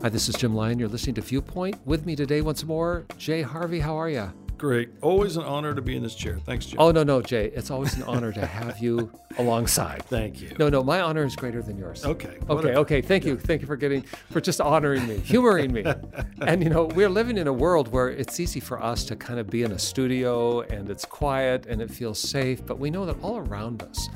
Hi, 0.00 0.08
this 0.08 0.28
is 0.28 0.36
Jim 0.36 0.54
Lyon. 0.54 0.78
You're 0.78 0.88
listening 0.88 1.16
to 1.16 1.20
Viewpoint. 1.22 1.84
With 1.84 2.06
me 2.06 2.14
today, 2.14 2.40
once 2.40 2.62
more, 2.62 3.04
Jay 3.16 3.42
Harvey. 3.42 3.80
How 3.80 3.96
are 3.96 4.08
you? 4.08 4.32
Great. 4.56 4.90
Always 5.02 5.36
an 5.36 5.42
honor 5.42 5.74
to 5.74 5.82
be 5.82 5.96
in 5.96 6.04
this 6.04 6.14
chair. 6.14 6.38
Thanks, 6.46 6.66
Jim. 6.66 6.78
Oh, 6.80 6.92
no, 6.92 7.02
no, 7.02 7.20
Jay. 7.20 7.50
It's 7.52 7.68
always 7.72 7.96
an 7.96 8.04
honor 8.04 8.32
to 8.32 8.46
have 8.46 8.78
you 8.78 9.10
alongside. 9.38 10.04
Thank 10.04 10.40
you. 10.40 10.54
No, 10.56 10.68
no, 10.68 10.84
my 10.84 11.00
honor 11.00 11.24
is 11.24 11.34
greater 11.34 11.62
than 11.62 11.76
yours. 11.76 12.04
Okay. 12.04 12.28
Okay, 12.28 12.38
whatever. 12.46 12.78
okay. 12.78 13.00
Thank 13.02 13.24
you. 13.24 13.36
Thank 13.36 13.60
you 13.60 13.66
for 13.66 13.74
getting, 13.74 14.02
for 14.30 14.40
just 14.40 14.60
honoring 14.60 15.04
me, 15.08 15.18
humoring 15.18 15.72
me. 15.72 15.84
and, 16.42 16.62
you 16.62 16.70
know, 16.70 16.84
we're 16.84 17.08
living 17.08 17.36
in 17.36 17.48
a 17.48 17.52
world 17.52 17.88
where 17.88 18.08
it's 18.08 18.38
easy 18.38 18.60
for 18.60 18.80
us 18.80 19.02
to 19.06 19.16
kind 19.16 19.40
of 19.40 19.50
be 19.50 19.64
in 19.64 19.72
a 19.72 19.78
studio 19.80 20.60
and 20.60 20.90
it's 20.90 21.04
quiet 21.04 21.66
and 21.66 21.82
it 21.82 21.90
feels 21.90 22.20
safe, 22.20 22.64
but 22.64 22.78
we 22.78 22.88
know 22.88 23.04
that 23.04 23.16
all 23.20 23.38
around 23.38 23.82
us, 23.82 24.08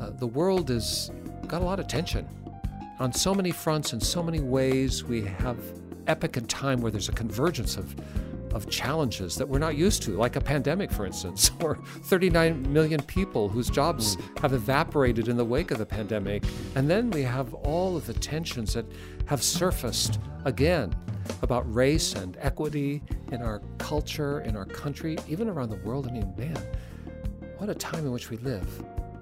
uh, 0.00 0.10
the 0.10 0.26
world 0.26 0.68
has 0.68 1.12
got 1.46 1.62
a 1.62 1.64
lot 1.64 1.78
of 1.78 1.86
tension. 1.86 2.28
On 3.00 3.12
so 3.12 3.32
many 3.32 3.52
fronts, 3.52 3.92
in 3.92 4.00
so 4.00 4.22
many 4.22 4.40
ways, 4.40 5.04
we 5.04 5.22
have 5.22 5.56
epic 6.08 6.36
in 6.36 6.46
time 6.46 6.80
where 6.80 6.90
there's 6.90 7.08
a 7.08 7.12
convergence 7.12 7.76
of 7.76 7.94
of 8.54 8.68
challenges 8.70 9.36
that 9.36 9.46
we're 9.46 9.58
not 9.58 9.76
used 9.76 10.02
to, 10.02 10.16
like 10.16 10.34
a 10.34 10.40
pandemic, 10.40 10.90
for 10.90 11.04
instance, 11.04 11.50
or 11.60 11.76
39 12.04 12.72
million 12.72 13.00
people 13.02 13.48
whose 13.48 13.68
jobs 13.68 14.14
hmm. 14.14 14.36
have 14.38 14.52
evaporated 14.52 15.28
in 15.28 15.36
the 15.36 15.44
wake 15.44 15.70
of 15.70 15.78
the 15.78 15.86
pandemic. 15.86 16.44
And 16.74 16.88
then 16.88 17.10
we 17.10 17.22
have 17.22 17.52
all 17.54 17.96
of 17.96 18.06
the 18.06 18.14
tensions 18.14 18.74
that 18.74 18.86
have 19.26 19.42
surfaced 19.42 20.18
again 20.46 20.94
about 21.42 21.72
race 21.72 22.14
and 22.14 22.36
equity 22.40 23.02
in 23.32 23.42
our 23.42 23.60
culture, 23.76 24.40
in 24.40 24.56
our 24.56 24.64
country, 24.64 25.18
even 25.28 25.48
around 25.48 25.68
the 25.68 25.76
world. 25.76 26.08
I 26.08 26.12
mean, 26.12 26.32
man, 26.36 26.56
what 27.58 27.68
a 27.68 27.74
time 27.74 28.06
in 28.06 28.12
which 28.12 28.30
we 28.30 28.38
live. 28.38 28.66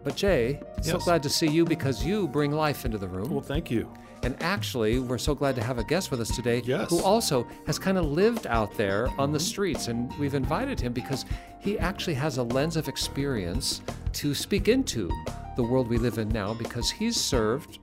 But 0.07 0.15
Jay, 0.15 0.61
so 0.83 0.99
glad 0.99 1.21
to 1.25 1.29
see 1.29 1.49
you 1.49 1.65
because 1.65 2.07
you 2.07 2.29
bring 2.29 2.53
life 2.53 2.85
into 2.85 2.97
the 2.97 3.09
room. 3.09 3.29
Well, 3.29 3.41
thank 3.41 3.73
you. 3.73 3.93
And 4.23 4.41
actually, 4.41 5.01
we're 5.01 5.19
so 5.19 5.35
glad 5.35 5.57
to 5.57 5.63
have 5.65 5.79
a 5.79 5.85
guest 5.85 6.13
with 6.13 6.21
us 6.21 6.31
today 6.35 6.63
Yes. 6.65 6.91
who 6.91 7.03
also 7.03 7.45
has 7.67 7.77
kind 7.77 7.99
of 7.99 8.05
lived 8.05 8.47
out 8.47 8.73
there 8.77 9.09
on 9.19 9.33
the 9.33 9.41
streets. 9.41 9.89
And 9.89 10.17
we've 10.17 10.35
invited 10.37 10.79
him 10.79 10.93
because 10.93 11.25
he 11.59 11.77
actually 11.81 12.15
has 12.15 12.39
a 12.39 12.45
lens 12.45 12.77
of 12.77 12.87
experience 12.87 13.83
to 14.13 14.33
speak 14.33 14.69
into 14.69 15.11
the 15.57 15.65
world 15.65 15.89
we 15.89 15.99
live 15.99 16.19
in 16.19 16.29
now 16.29 16.55
because 16.55 16.89
he's 16.89 17.17
served 17.21 17.81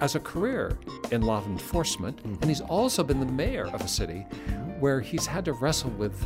as 0.00 0.16
a 0.16 0.20
career 0.20 0.76
in 1.12 1.22
law 1.22 1.40
enforcement. 1.44 2.16
Mm-hmm. 2.16 2.34
And 2.40 2.44
he's 2.46 2.62
also 2.62 3.04
been 3.04 3.20
the 3.20 3.26
mayor 3.26 3.68
of 3.68 3.80
a 3.80 3.88
city 3.88 4.26
where 4.80 5.00
he's 5.00 5.24
had 5.24 5.44
to 5.44 5.52
wrestle 5.52 5.90
with 5.90 6.20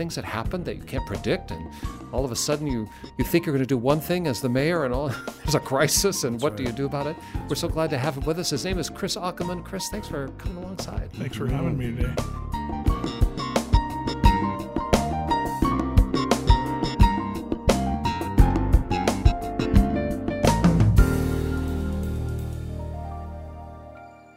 things 0.00 0.14
that 0.14 0.24
happen 0.24 0.64
that 0.64 0.76
you 0.76 0.82
can't 0.82 1.06
predict. 1.06 1.50
And 1.50 1.68
all 2.10 2.24
of 2.24 2.32
a 2.32 2.36
sudden, 2.36 2.66
you, 2.66 2.88
you 3.18 3.24
think 3.24 3.44
you're 3.44 3.52
going 3.52 3.62
to 3.62 3.68
do 3.68 3.76
one 3.76 4.00
thing 4.00 4.26
as 4.26 4.40
the 4.40 4.48
mayor, 4.48 4.86
and 4.86 4.94
all 4.94 5.08
there's 5.36 5.54
a 5.54 5.60
crisis. 5.60 6.24
And 6.24 6.40
what 6.40 6.56
do 6.56 6.62
you 6.62 6.72
do 6.72 6.86
about 6.86 7.06
it? 7.06 7.16
We're 7.50 7.54
so 7.54 7.68
glad 7.68 7.90
to 7.90 7.98
have 7.98 8.16
him 8.16 8.24
with 8.24 8.38
us. 8.38 8.48
His 8.48 8.64
name 8.64 8.78
is 8.78 8.88
Chris 8.88 9.16
Ockomon. 9.16 9.62
Chris, 9.62 9.90
thanks 9.90 10.08
for 10.08 10.28
coming 10.38 10.56
alongside. 10.56 11.12
Thanks 11.12 11.36
for 11.36 11.48
having 11.48 11.76
me 11.76 11.94
today. 11.94 12.14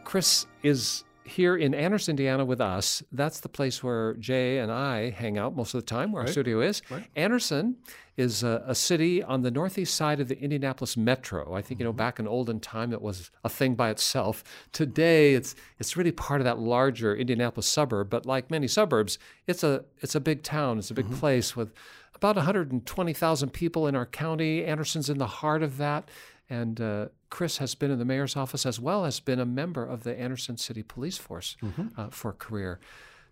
Chris 0.04 0.44
is 0.62 1.04
here 1.24 1.56
in 1.56 1.74
Anderson, 1.74 2.12
Indiana 2.12 2.44
with 2.44 2.60
us. 2.60 3.02
That's 3.10 3.40
the 3.40 3.48
place 3.48 3.82
where 3.82 4.14
Jay 4.14 4.58
and 4.58 4.70
I 4.70 5.10
hang 5.10 5.38
out 5.38 5.56
most 5.56 5.74
of 5.74 5.80
the 5.80 5.86
time, 5.86 6.12
where 6.12 6.22
our 6.22 6.28
studio 6.28 6.60
is. 6.60 6.82
Right. 6.90 7.06
Anderson 7.16 7.76
is 8.16 8.42
a, 8.42 8.62
a 8.66 8.74
city 8.74 9.22
on 9.22 9.42
the 9.42 9.50
northeast 9.50 9.94
side 9.94 10.20
of 10.20 10.28
the 10.28 10.38
Indianapolis 10.38 10.96
metro. 10.96 11.54
I 11.54 11.62
think, 11.62 11.80
you 11.80 11.84
know, 11.84 11.92
back 11.92 12.18
in 12.20 12.28
olden 12.28 12.60
time, 12.60 12.92
it 12.92 13.02
was 13.02 13.30
a 13.42 13.48
thing 13.48 13.74
by 13.74 13.90
itself. 13.90 14.44
Today, 14.72 15.34
it's 15.34 15.54
it's 15.78 15.96
really 15.96 16.12
part 16.12 16.40
of 16.40 16.44
that 16.44 16.58
larger 16.58 17.16
Indianapolis 17.16 17.66
suburb. 17.66 18.10
But 18.10 18.26
like 18.26 18.50
many 18.50 18.68
suburbs, 18.68 19.18
it's 19.46 19.64
a 19.64 19.84
it's 20.00 20.14
a 20.14 20.20
big 20.20 20.42
town. 20.42 20.78
It's 20.78 20.90
a 20.90 20.94
big 20.94 21.10
place 21.10 21.56
with 21.56 21.72
about 22.14 22.36
120,000 22.36 23.50
people 23.50 23.86
in 23.86 23.96
our 23.96 24.06
county. 24.06 24.64
Anderson's 24.64 25.10
in 25.10 25.18
the 25.18 25.26
heart 25.26 25.62
of 25.62 25.78
that. 25.78 26.08
And 26.48 26.80
uh, 26.80 27.08
Chris 27.34 27.58
has 27.58 27.74
been 27.74 27.90
in 27.90 27.98
the 27.98 28.04
mayor's 28.04 28.36
office 28.36 28.64
as 28.64 28.78
well 28.78 29.04
as 29.04 29.18
been 29.18 29.40
a 29.40 29.44
member 29.44 29.84
of 29.84 30.04
the 30.04 30.16
Anderson 30.16 30.56
City 30.56 30.84
Police 30.84 31.18
Force 31.18 31.56
uh, 31.96 32.06
for 32.08 32.30
a 32.30 32.32
career. 32.32 32.78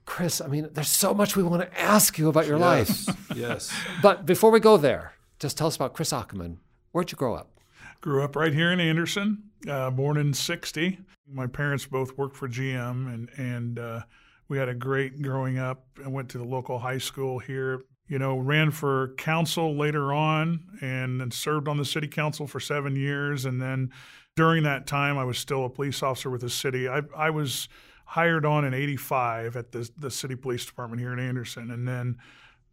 Chris, 0.07 0.41
I 0.41 0.49
mean, 0.49 0.69
there's 0.73 0.89
so 0.89 1.15
much 1.15 1.37
we 1.37 1.45
want 1.45 1.63
to 1.63 1.81
ask 1.81 2.19
you 2.19 2.29
about 2.29 2.49
your 2.49 2.59
life. 2.59 3.07
Yes. 3.29 3.37
yes. 3.37 3.73
But 4.03 4.27
before 4.27 4.51
we 4.51 4.59
go 4.59 4.77
there, 4.77 5.13
just 5.39 5.57
tell 5.57 5.69
us 5.69 5.77
about 5.77 5.95
Chris 5.95 6.13
Ockomon. 6.13 6.57
Where'd 6.91 7.13
you 7.13 7.17
grow 7.17 7.37
up? 7.37 7.53
Grew 8.01 8.25
up 8.25 8.35
right 8.35 8.53
here 8.53 8.73
in 8.73 8.81
Anderson, 8.81 9.45
uh, 9.69 9.93
born 9.93 10.17
in 10.17 10.35
60. 10.35 10.99
My 11.33 11.47
parents 11.47 11.87
both 11.87 12.19
worked 12.19 12.35
for 12.35 12.49
GM, 12.49 13.15
and, 13.15 13.29
and 13.37 13.79
uh, 13.79 14.01
we 14.49 14.59
had 14.59 14.69
a 14.69 14.75
great 14.75 15.23
growing 15.23 15.61
up. 15.61 15.87
I 16.05 16.09
went 16.09 16.29
to 16.31 16.39
the 16.39 16.45
local 16.45 16.81
high 16.81 16.99
school 16.99 17.39
here. 17.39 17.83
You 18.13 18.19
know, 18.19 18.37
ran 18.37 18.71
for 18.71 19.15
council 19.17 19.75
later 19.75 20.13
on 20.13 20.65
and 20.83 21.19
then 21.19 21.31
served 21.31 21.67
on 21.67 21.79
the 21.79 21.85
city 21.87 22.09
council 22.09 22.47
for 22.47 22.61
seven 22.61 22.95
years. 22.95 23.47
And 23.47 23.59
then 23.59 23.91
during 24.37 24.65
that 24.65 24.87
time, 24.87 25.17
I 25.17 25.25
was 25.25 25.39
still 25.39 25.65
a 25.65 25.71
police 25.71 26.03
officer 26.03 26.29
with 26.29 26.43
the 26.43 26.51
city. 26.51 26.87
I, 26.87 27.01
I 27.17 27.31
was 27.31 27.71
hired 28.05 28.45
on 28.45 28.67
in 28.67 28.75
85 28.75 29.57
at 29.57 29.73
the, 29.73 29.89
the 29.97 30.11
city 30.11 30.35
police 30.35 30.67
department 30.67 31.01
here 31.01 31.15
in 31.15 31.19
Anderson. 31.19 31.71
And 31.71 31.89
then 31.89 32.19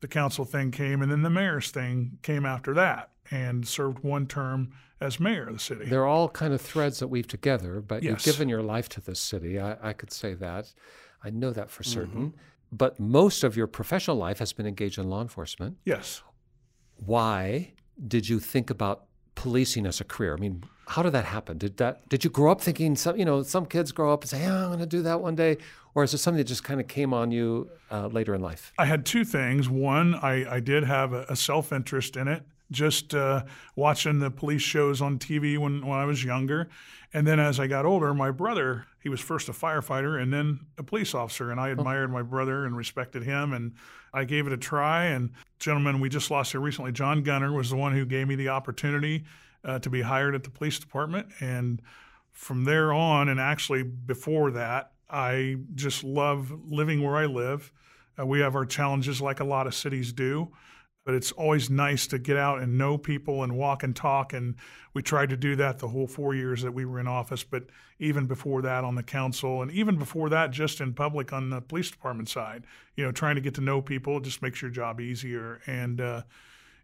the 0.02 0.10
council 0.10 0.44
thing 0.44 0.72
came, 0.72 1.02
and 1.02 1.10
then 1.10 1.22
the 1.22 1.30
mayor's 1.30 1.72
thing 1.72 2.18
came 2.22 2.46
after 2.46 2.74
that, 2.74 3.12
and 3.32 3.66
served 3.66 4.00
one 4.04 4.28
term 4.28 4.74
as 5.00 5.22
mayor 5.22 5.48
of 5.48 5.54
the 5.54 5.60
city. 5.60 5.86
They're 5.86 6.06
all 6.06 6.28
kind 6.28 6.54
of 6.54 6.60
threads 6.60 7.00
that 7.00 7.08
weave 7.08 7.30
together, 7.30 7.80
but 7.80 8.04
you've 8.04 8.22
given 8.24 8.50
your 8.50 8.62
life 8.62 8.90
to 8.90 9.00
this 9.02 9.22
city. 9.22 9.58
I, 9.58 9.78
I 9.82 9.94
could 9.94 10.12
say 10.12 10.34
that. 10.34 10.74
I 11.24 11.30
know 11.30 11.52
that 11.52 11.70
for 11.70 11.84
certain. 11.84 12.32
Mm-hmm. 12.32 12.38
But 12.72 13.00
most 13.00 13.44
of 13.44 13.58
your 13.58 13.68
professional 13.68 14.18
life 14.18 14.40
has 14.40 14.54
been 14.54 14.68
engaged 14.68 14.98
in 14.98 15.10
law 15.10 15.22
enforcement. 15.22 15.78
yes. 15.86 16.22
why 17.06 17.74
did 18.08 18.30
you 18.30 18.40
think 18.40 18.70
about 18.70 19.06
policing 19.36 19.86
as 19.86 20.00
a 20.02 20.04
career? 20.04 20.34
I 20.34 20.40
mean, 20.40 20.64
how 20.88 21.02
did 21.04 21.14
that 21.14 21.26
happen? 21.26 21.58
Did 21.58 21.78
that 21.78 22.08
did 22.10 22.24
you 22.24 22.30
grow 22.30 22.52
up 22.52 22.62
thinking 22.62 22.96
some 22.96 23.18
you 23.18 23.26
know 23.26 23.44
some 23.44 23.66
kids 23.66 23.92
grow 23.92 24.12
up 24.14 24.22
and 24.24 24.30
say, 24.30 24.42
"Yeah, 24.42 24.64
I'm 24.64 24.68
going 24.68 24.80
to 24.80 24.86
do 24.86 25.02
that 25.04 25.22
one 25.22 25.36
day," 25.36 25.58
or 25.94 26.04
is 26.04 26.14
it 26.14 26.18
something 26.18 26.38
that 26.38 26.46
just 26.48 26.64
kind 26.64 26.80
of 26.80 26.88
came 26.88 27.14
on 27.14 27.32
you 27.32 27.70
uh, 27.92 28.08
later 28.08 28.34
in 28.36 28.42
life? 28.42 28.74
I 28.78 28.86
had 28.86 29.06
two 29.06 29.24
things. 29.24 29.70
One, 29.70 30.16
I, 30.16 30.56
I 30.56 30.60
did 30.60 30.84
have 30.84 31.14
a, 31.14 31.26
a 31.30 31.36
self 31.36 31.72
interest 31.72 32.18
in 32.18 32.28
it, 32.28 32.44
just 32.72 33.16
uh, 33.16 33.44
watching 33.76 34.20
the 34.20 34.32
police 34.32 34.62
shows 34.62 35.02
on 35.02 35.18
TV 35.20 35.58
when, 35.58 35.86
when 35.86 35.98
I 35.98 36.06
was 36.06 36.24
younger. 36.24 36.70
And 37.14 37.26
then 37.26 37.40
as 37.40 37.60
I 37.60 37.68
got 37.68 37.86
older, 37.86 38.14
my 38.14 38.32
brother, 38.32 38.86
he 39.02 39.10
was 39.10 39.20
first 39.20 39.50
a 39.50 39.52
firefighter 39.52 40.22
and 40.22 40.32
then 40.32 40.60
a 40.78 40.84
police 40.84 41.16
officer. 41.16 41.52
And 41.52 41.60
I 41.60 41.70
admired 41.70 42.12
my 42.12 42.22
brother 42.22 42.66
and 42.66 42.78
respected 42.78 43.24
him. 43.24 43.54
And 43.54 43.74
I 44.14 44.26
gave 44.26 44.46
it 44.46 44.54
a 44.54 44.58
try. 44.58 45.06
And, 45.06 45.32
gentlemen, 45.58 46.00
we 46.00 46.10
just 46.10 46.30
lost 46.30 46.52
here 46.52 46.62
recently. 46.62 46.92
John 46.92 47.24
Gunner 47.24 47.52
was 47.52 47.70
the 47.72 47.78
one 47.78 47.94
who 47.94 48.06
gave 48.06 48.28
me 48.28 48.36
the 48.36 48.50
opportunity 48.50 49.26
uh, 49.64 49.80
to 49.80 49.90
be 49.90 50.02
hired 50.02 50.36
at 50.36 50.44
the 50.44 50.50
police 50.50 50.80
department. 50.80 51.28
And 51.40 51.82
from 52.32 52.64
there 52.64 52.94
on, 52.94 53.28
and 53.30 53.40
actually 53.40 53.84
before 53.84 54.52
that, 54.52 54.92
I 55.10 55.58
just 55.76 56.04
love 56.04 56.52
living 56.68 57.04
where 57.04 57.18
I 57.18 57.26
live. 57.26 57.72
Uh, 58.20 58.26
we 58.26 58.40
have 58.42 58.56
our 58.56 58.66
challenges 58.66 59.22
like 59.22 59.40
a 59.40 59.44
lot 59.44 59.68
of 59.68 59.74
cities 59.74 60.14
do, 60.14 60.50
but 61.06 61.16
it's 61.16 61.32
always 61.32 61.70
nice 61.70 62.08
to 62.08 62.20
get 62.20 62.38
out 62.38 62.62
and 62.62 62.78
know 62.78 62.98
people 62.98 63.44
and 63.44 63.58
walk 63.58 63.84
and 63.84 63.96
talk. 63.96 64.34
And 64.34 64.56
we 64.94 65.02
tried 65.02 65.30
to 65.30 65.38
do 65.38 65.56
that 65.56 65.80
the 65.80 65.88
whole 65.88 66.08
four 66.08 66.36
years 66.36 66.62
that 66.62 66.72
we 66.72 66.86
were 66.86 67.00
in 67.00 67.08
office, 67.08 67.44
but 67.44 67.64
even 68.00 68.28
before 68.28 68.62
that 68.62 68.84
on 68.84 68.96
the 68.96 69.04
council, 69.04 69.62
and 69.62 69.72
even 69.72 69.98
before 69.98 70.30
that, 70.30 70.52
just 70.52 70.82
in 70.82 70.94
public 70.94 71.34
on 71.34 71.50
the 71.50 71.62
police 71.62 71.90
department 71.90 72.30
side, 72.30 72.66
you 72.96 73.04
know, 73.04 73.12
trying 73.12 73.36
to 73.36 73.42
get 73.42 73.56
to 73.56 73.62
know 73.62 73.82
people 73.82 74.20
just 74.20 74.42
makes 74.42 74.62
your 74.62 74.72
job 74.72 75.00
easier. 75.00 75.62
And 75.66 76.00
uh, 76.02 76.24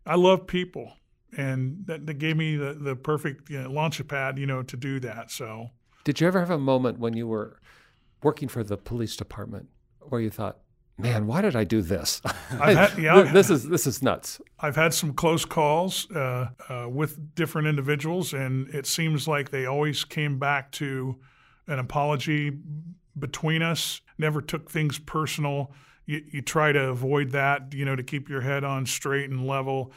I 0.06 0.16
love 0.16 0.48
people. 0.48 0.94
And 1.38 1.84
that, 1.86 2.06
that 2.06 2.16
gave 2.16 2.38
me 2.38 2.56
the, 2.56 2.74
the 2.74 2.96
perfect 2.96 3.50
you 3.50 3.62
know, 3.62 3.70
launch 3.70 4.06
pad, 4.08 4.40
you 4.40 4.46
know, 4.46 4.64
to 4.64 4.78
do 4.78 5.00
that. 5.02 5.30
So, 5.32 5.72
Did 6.06 6.22
you 6.22 6.28
ever 6.28 6.40
have 6.40 6.50
a 6.50 6.58
moment 6.58 6.98
when 6.98 7.14
you 7.16 7.28
were 7.28 7.60
working 8.24 8.48
for 8.48 8.64
the 8.64 8.78
police 8.78 9.16
department 9.16 9.68
where 10.00 10.22
you 10.22 10.30
thought, 10.30 10.60
"Man, 10.98 11.28
why 11.28 11.42
did 11.42 11.56
I 11.56 11.64
do 11.64 11.82
this? 11.82 12.22
Had- 12.50 12.98
yeah, 12.98 13.24
this 13.24 13.50
is 13.50 13.68
this 13.68 13.86
is 13.88 14.02
nuts." 14.02 14.40
I've 14.60 14.76
had 14.76 14.94
some 14.94 15.14
close 15.14 15.46
calls 15.46 16.10
uh, 16.12 16.50
uh, 16.70 16.88
with 16.90 17.36
different 17.36 17.68
individuals, 17.68 18.34
and 18.34 18.68
it 18.70 18.86
seems 18.86 19.28
like 19.28 19.52
they 19.52 19.66
always 19.66 20.04
came 20.04 20.40
back 20.40 20.72
to 20.74 21.18
an 21.68 21.80
apology 21.80 22.58
between 23.18 23.62
us. 23.62 24.02
Never 24.18 24.42
took 24.42 24.70
things 24.70 25.00
personal. 25.00 25.72
You, 26.06 26.24
you 26.32 26.42
try 26.42 26.72
to 26.72 26.90
avoid 26.90 27.32
that, 27.32 27.74
you 27.74 27.86
know, 27.86 27.96
to 27.96 28.04
keep 28.04 28.30
your 28.30 28.42
head 28.42 28.64
on 28.64 28.86
straight 28.86 29.30
and 29.30 29.48
level. 29.48 29.92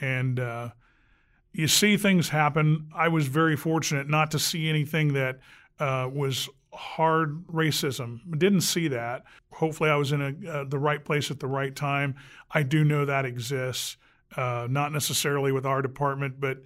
And 0.00 0.38
uh, 0.38 0.70
you 1.52 1.68
see 1.68 1.96
things 1.96 2.28
happen. 2.28 2.90
I 2.94 3.08
was 3.08 3.26
very 3.28 3.56
fortunate 3.56 4.08
not 4.08 4.30
to 4.32 4.38
see 4.38 4.68
anything 4.68 5.14
that 5.14 5.38
uh, 5.78 6.08
was 6.12 6.48
hard 6.74 7.46
racism. 7.46 8.20
Didn't 8.38 8.62
see 8.62 8.88
that. 8.88 9.24
Hopefully, 9.52 9.90
I 9.90 9.96
was 9.96 10.12
in 10.12 10.20
a, 10.20 10.50
uh, 10.50 10.64
the 10.64 10.78
right 10.78 11.04
place 11.04 11.30
at 11.30 11.40
the 11.40 11.46
right 11.46 11.74
time. 11.74 12.16
I 12.50 12.62
do 12.62 12.84
know 12.84 13.04
that 13.04 13.24
exists, 13.24 13.96
uh, 14.36 14.66
not 14.68 14.92
necessarily 14.92 15.52
with 15.52 15.66
our 15.66 15.82
department, 15.82 16.40
but 16.40 16.58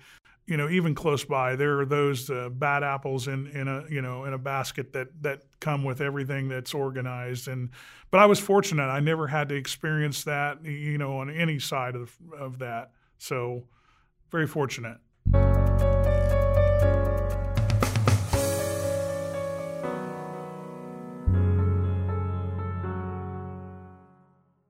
you 0.49 0.57
know, 0.57 0.71
even 0.71 0.95
close 0.95 1.25
by, 1.25 1.57
there 1.57 1.79
are 1.79 1.85
those 1.85 2.31
uh, 2.31 2.49
bad 2.49 2.83
apples 2.83 3.29
in, 3.29 3.49
in 3.49 3.69
a 3.69 3.85
you 3.91 4.01
know 4.01 4.25
in 4.25 4.33
a 4.33 4.39
basket 4.39 4.95
that 4.95 5.09
that 5.23 5.43
come 5.61 5.85
with 5.85 6.01
everything 6.01 6.49
that's 6.49 6.73
organized. 6.73 7.49
And 7.49 7.69
but 8.11 8.21
I 8.21 8.27
was 8.27 8.41
fortunate; 8.41 8.89
I 8.89 9.01
never 9.01 9.27
had 9.27 9.51
to 9.51 9.55
experience 9.55 10.25
that, 10.25 10.65
you 10.65 10.97
know, 10.97 11.19
on 11.19 11.29
any 11.29 11.59
side 11.59 11.95
of 11.95 12.17
of 12.37 12.61
that. 12.61 12.93
So, 13.19 13.65
very 14.31 14.47
fortunate. 14.47 14.97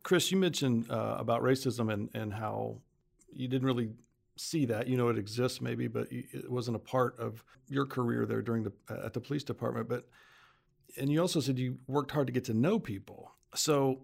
Chris, 0.08 0.30
you 0.30 0.38
mentioned 0.38 0.90
uh, 0.90 1.16
about 1.18 1.42
racism 1.42 1.92
and, 1.92 2.08
and 2.14 2.32
how 2.32 2.78
you 3.30 3.46
didn't 3.46 3.66
really 3.66 3.90
see 4.36 4.64
that. 4.64 4.86
You 4.86 4.96
know, 4.96 5.08
it 5.08 5.18
exists 5.18 5.60
maybe, 5.60 5.86
but 5.86 6.06
it 6.10 6.50
wasn't 6.50 6.76
a 6.76 6.80
part 6.80 7.18
of 7.18 7.44
your 7.68 7.84
career 7.84 8.24
there 8.24 8.40
during 8.40 8.62
the 8.62 8.72
uh, 8.88 9.04
at 9.04 9.12
the 9.12 9.20
police 9.20 9.44
department. 9.44 9.86
But 9.86 10.08
and 10.96 11.12
you 11.12 11.20
also 11.20 11.40
said 11.40 11.58
you 11.58 11.76
worked 11.86 12.10
hard 12.10 12.26
to 12.26 12.32
get 12.32 12.44
to 12.44 12.54
know 12.54 12.78
people. 12.78 13.32
So 13.54 14.00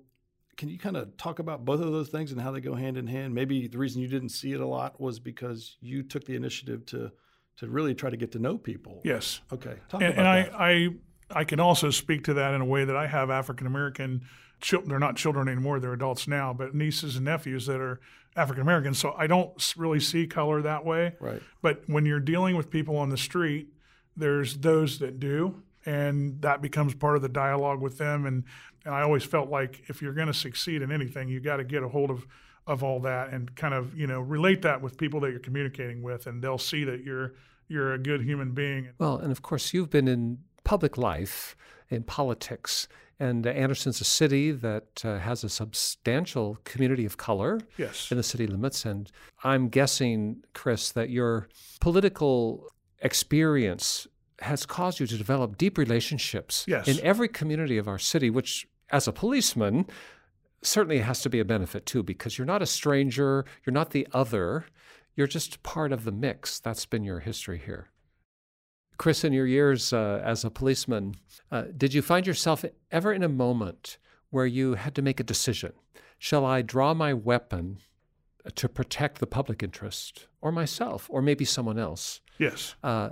can 0.59 0.69
you 0.69 0.79
kind 0.79 0.99
of 0.99 1.17
talk 1.17 1.39
about 1.39 1.65
both 1.65 1.81
of 1.81 1.91
those 1.91 2.11
things 2.11 2.33
and 2.33 2.39
how 2.39 2.51
they 2.51 2.61
go 2.61 2.75
hand 2.75 2.99
in 2.99 3.07
hand? 3.07 3.35
Maybe 3.35 3.67
the 3.67 3.79
reason 3.79 4.03
you 4.03 4.09
didn't 4.09 4.29
see 4.29 4.53
it 4.53 4.61
a 4.61 4.67
lot 4.67 5.01
was 5.01 5.19
because 5.19 5.79
you 5.81 6.03
took 6.03 6.27
the 6.27 6.37
initiative 6.37 6.85
to 6.89 7.13
to 7.57 7.67
really 7.67 7.95
try 7.95 8.11
to 8.11 8.19
get 8.19 8.31
to 8.33 8.39
know 8.39 8.59
people. 8.59 9.01
Yes. 9.05 9.41
Okay. 9.51 9.77
Talk 9.89 10.03
and, 10.03 10.13
about 10.13 10.27
and 10.27 10.49
that. 10.49 10.61
I, 10.61 10.71
I 10.71 10.89
I 11.31 11.45
can 11.45 11.61
also 11.61 11.89
speak 11.89 12.25
to 12.25 12.35
that 12.35 12.53
in 12.53 12.61
a 12.61 12.67
way 12.67 12.85
that 12.85 12.95
I 12.95 13.07
have 13.07 13.31
African 13.31 13.67
American. 13.67 14.27
They're 14.71 14.99
not 14.99 15.17
children 15.17 15.49
anymore; 15.49 15.81
they're 15.81 15.93
adults 15.93 16.29
now. 16.29 16.53
But 16.53 16.75
nieces 16.75 17.17
and 17.17 17.25
nephews 17.25 17.67
that 17.67 17.81
are 17.81 18.01
African 18.37 18.63
American, 18.63 18.95
so 18.95 19.15
I 19.17 19.27
don't 19.27 19.75
really 19.77 20.01
see 20.01 20.27
color 20.27 20.63
that 20.63 20.85
way. 20.85 21.15
Right. 21.21 21.43
But 21.63 21.83
when 21.87 22.05
you're 22.07 22.21
dealing 22.21 22.57
with 22.57 22.71
people 22.71 22.97
on 22.97 23.11
the 23.11 23.17
street, 23.17 23.69
there's 24.17 24.57
those 24.57 24.99
that 24.99 25.21
do, 25.21 25.63
and 25.87 26.41
that 26.43 26.63
becomes 26.63 26.95
part 26.95 27.17
of 27.17 27.23
the 27.23 27.29
dialogue 27.29 27.81
with 27.81 27.99
them. 27.99 28.27
And 28.27 28.45
and 28.85 28.95
I 28.95 29.03
always 29.03 29.25
felt 29.25 29.49
like 29.49 29.83
if 29.89 30.03
you're 30.03 30.15
going 30.15 30.27
to 30.27 30.35
succeed 30.35 30.83
in 30.83 30.93
anything, 30.93 31.29
you 31.29 31.41
got 31.41 31.57
to 31.57 31.65
get 31.65 31.83
a 31.83 31.89
hold 31.89 32.11
of 32.11 32.27
of 32.67 32.83
all 32.83 33.01
that 33.01 33.31
and 33.31 33.55
kind 33.55 33.75
of 33.75 33.95
you 33.97 34.07
know 34.07 34.21
relate 34.21 34.63
that 34.63 34.81
with 34.81 34.97
people 34.97 35.21
that 35.21 35.31
you're 35.31 35.39
communicating 35.39 36.03
with, 36.03 36.27
and 36.27 36.43
they'll 36.43 36.59
see 36.59 36.85
that 36.85 37.05
you're 37.05 37.35
you're 37.69 37.95
a 37.95 37.99
good 37.99 38.23
human 38.23 38.53
being. 38.53 38.91
Well, 38.99 39.17
and 39.17 39.31
of 39.31 39.43
course, 39.43 39.73
you've 39.73 39.91
been 39.91 40.09
in 40.09 40.39
public 40.65 40.99
life, 40.99 41.57
in 41.89 42.03
politics, 42.03 42.89
and 43.21 43.47
uh, 43.47 43.51
Anderson's 43.51 44.01
a 44.01 44.05
city 44.05 44.51
that 44.53 45.03
uh, 45.05 45.19
has 45.19 45.45
a 45.45 45.49
substantial 45.49 46.59
community 46.65 47.05
of 47.05 47.17
color 47.17 47.61
Yes. 47.79 48.11
in 48.11 48.17
the 48.17 48.23
city 48.23 48.47
limits. 48.47 48.85
And 48.85 49.11
I'm 49.43 49.69
guessing, 49.69 50.43
Chris, 50.53 50.91
that 50.93 51.11
your 51.11 51.49
political 51.81 52.69
experience 53.01 54.07
has 54.41 54.67
caused 54.67 54.99
you 55.01 55.07
to 55.07 55.17
develop 55.17 55.57
deep 55.57 55.79
relationships 55.79 56.65
Yes. 56.67 56.89
in 56.89 56.99
every 57.05 57.29
community 57.29 57.79
of 57.79 57.87
our 57.87 57.99
city, 57.99 58.31
which, 58.31 58.67
as 58.91 59.07
a 59.07 59.13
policeman, 59.13 59.87
certainly 60.63 60.99
has 60.99 61.23
to 61.23 61.31
be 61.31 61.39
a 61.41 61.45
benefit 61.45 61.87
too, 61.87 62.03
because 62.03 62.37
you're 62.37 62.47
not 62.47 62.63
a 62.63 62.67
stranger, 62.67 63.45
you're 63.65 63.73
not 63.75 63.91
the 63.91 64.09
other, 64.13 64.67
you're 65.15 65.27
just 65.29 65.63
part 65.63 65.93
of 65.93 66.05
the 66.05 66.11
mix. 66.13 66.59
That's 66.59 66.87
been 66.87 67.05
your 67.05 67.21
history 67.21 67.59
here. 67.65 67.89
Chris, 68.97 69.25
in 69.25 69.33
your 69.33 69.47
years 69.47 69.93
uh, 69.93 70.23
as 70.25 70.45
a 70.45 70.51
policeman, 70.51 71.17
uh, 71.51 71.65
did 71.77 71.95
you 71.95 72.03
find 72.03 72.27
yourself 72.27 72.65
ever 72.91 73.13
in 73.13 73.23
a 73.23 73.29
moment 73.29 73.99
where 74.31 74.47
you 74.47 74.75
had 74.75 74.95
to 74.95 75.03
make 75.03 75.21
a 75.21 75.25
decision? 75.25 75.73
Shall 76.19 76.45
I 76.45 76.63
draw 76.63 76.95
my 76.95 77.13
weapon 77.13 77.79
to 78.55 78.69
protect 78.69 79.19
the 79.19 79.27
public 79.27 79.63
interest, 79.63 80.27
or 80.41 80.53
myself, 80.53 81.07
or 81.11 81.23
maybe 81.23 81.45
someone 81.45 81.79
else? 81.79 82.21
Yes. 82.39 82.75
Uh, 82.83 83.11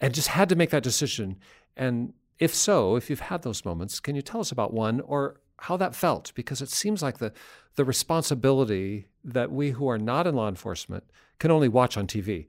and 0.00 0.14
just 0.14 0.28
had 0.28 0.48
to 0.48 0.56
make 0.56 0.70
that 0.70 0.82
decision. 0.82 1.36
And 1.76 2.12
if 2.38 2.54
so, 2.54 2.96
if 2.96 3.08
you've 3.08 3.20
had 3.20 3.42
those 3.42 3.64
moments, 3.64 4.00
can 4.00 4.14
you 4.14 4.22
tell 4.22 4.40
us 4.40 4.52
about 4.52 4.72
one 4.72 5.00
or 5.00 5.40
how 5.60 5.76
that 5.76 5.94
felt? 5.94 6.32
Because 6.34 6.60
it 6.60 6.68
seems 6.68 7.02
like 7.02 7.18
the, 7.18 7.32
the 7.76 7.84
responsibility 7.84 9.06
that 9.24 9.50
we 9.50 9.70
who 9.70 9.88
are 9.88 9.98
not 9.98 10.26
in 10.26 10.34
law 10.34 10.48
enforcement 10.48 11.04
can 11.38 11.50
only 11.50 11.68
watch 11.68 11.96
on 11.96 12.06
TV. 12.06 12.46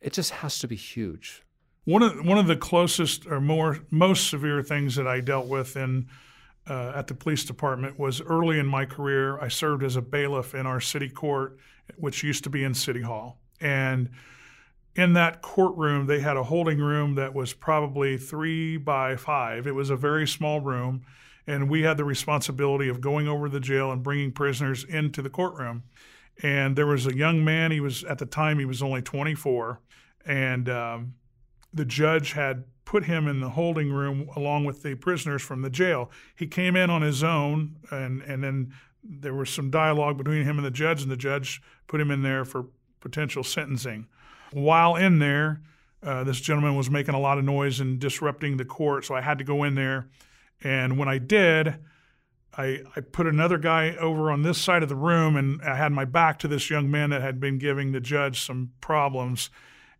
It 0.00 0.12
just 0.12 0.30
has 0.30 0.58
to 0.58 0.68
be 0.68 0.76
huge. 0.76 1.42
One 1.84 2.02
of 2.02 2.24
one 2.24 2.38
of 2.38 2.46
the 2.46 2.56
closest 2.56 3.26
or 3.26 3.40
more 3.40 3.78
most 3.90 4.28
severe 4.28 4.62
things 4.62 4.96
that 4.96 5.06
I 5.06 5.20
dealt 5.20 5.46
with 5.46 5.76
in 5.76 6.08
uh, 6.68 6.92
at 6.94 7.06
the 7.06 7.14
police 7.14 7.44
department 7.44 7.98
was 7.98 8.20
early 8.20 8.58
in 8.58 8.66
my 8.66 8.84
career. 8.84 9.40
I 9.40 9.48
served 9.48 9.82
as 9.82 9.96
a 9.96 10.02
bailiff 10.02 10.54
in 10.54 10.66
our 10.66 10.80
city 10.80 11.08
court, 11.08 11.58
which 11.96 12.22
used 12.22 12.44
to 12.44 12.50
be 12.50 12.64
in 12.64 12.74
City 12.74 13.02
Hall, 13.02 13.40
and 13.60 14.10
in 14.94 15.14
that 15.14 15.40
courtroom 15.40 16.06
they 16.06 16.20
had 16.20 16.36
a 16.36 16.42
holding 16.42 16.78
room 16.78 17.14
that 17.14 17.34
was 17.34 17.52
probably 17.52 18.18
three 18.18 18.76
by 18.76 19.16
five. 19.16 19.66
It 19.66 19.74
was 19.74 19.88
a 19.88 19.96
very 19.96 20.26
small 20.26 20.60
room, 20.60 21.02
and 21.46 21.70
we 21.70 21.82
had 21.82 21.96
the 21.96 22.04
responsibility 22.04 22.88
of 22.88 23.00
going 23.00 23.26
over 23.26 23.48
the 23.48 23.60
jail 23.60 23.90
and 23.90 24.02
bringing 24.02 24.32
prisoners 24.32 24.84
into 24.84 25.22
the 25.22 25.30
courtroom. 25.30 25.84
And 26.42 26.76
there 26.76 26.86
was 26.86 27.06
a 27.06 27.16
young 27.16 27.44
man. 27.44 27.70
He 27.70 27.80
was 27.80 28.04
at 28.04 28.18
the 28.18 28.26
time 28.26 28.58
he 28.58 28.64
was 28.64 28.82
only 28.82 29.02
24, 29.02 29.80
and 30.26 30.68
um, 30.68 31.14
the 31.72 31.84
judge 31.84 32.32
had 32.32 32.64
put 32.84 33.04
him 33.04 33.28
in 33.28 33.40
the 33.40 33.50
holding 33.50 33.92
room 33.92 34.28
along 34.34 34.64
with 34.64 34.82
the 34.82 34.94
prisoners 34.96 35.42
from 35.42 35.62
the 35.62 35.70
jail. 35.70 36.10
He 36.34 36.46
came 36.46 36.74
in 36.74 36.90
on 36.90 37.02
his 37.02 37.22
own, 37.22 37.76
and, 37.90 38.20
and 38.22 38.42
then 38.42 38.74
there 39.02 39.34
was 39.34 39.48
some 39.48 39.70
dialogue 39.70 40.18
between 40.18 40.44
him 40.44 40.56
and 40.56 40.66
the 40.66 40.72
judge, 40.72 41.02
and 41.02 41.10
the 41.10 41.16
judge 41.16 41.62
put 41.86 42.00
him 42.00 42.10
in 42.10 42.22
there 42.22 42.44
for 42.44 42.66
potential 43.00 43.44
sentencing. 43.44 44.06
While 44.52 44.96
in 44.96 45.20
there, 45.20 45.62
uh, 46.02 46.24
this 46.24 46.40
gentleman 46.40 46.74
was 46.74 46.90
making 46.90 47.14
a 47.14 47.20
lot 47.20 47.38
of 47.38 47.44
noise 47.44 47.78
and 47.78 47.98
disrupting 47.98 48.56
the 48.56 48.64
court, 48.64 49.04
so 49.04 49.14
I 49.14 49.20
had 49.20 49.38
to 49.38 49.44
go 49.44 49.62
in 49.62 49.74
there. 49.74 50.08
And 50.62 50.98
when 50.98 51.08
I 51.08 51.18
did, 51.18 51.76
I, 52.56 52.80
I 52.96 53.00
put 53.00 53.26
another 53.26 53.58
guy 53.58 53.94
over 53.96 54.30
on 54.30 54.42
this 54.42 54.58
side 54.58 54.82
of 54.82 54.88
the 54.88 54.96
room, 54.96 55.36
and 55.36 55.62
I 55.62 55.76
had 55.76 55.92
my 55.92 56.04
back 56.04 56.38
to 56.40 56.48
this 56.48 56.70
young 56.70 56.90
man 56.90 57.10
that 57.10 57.22
had 57.22 57.38
been 57.38 57.58
giving 57.58 57.92
the 57.92 58.00
judge 58.00 58.40
some 58.40 58.72
problems 58.80 59.50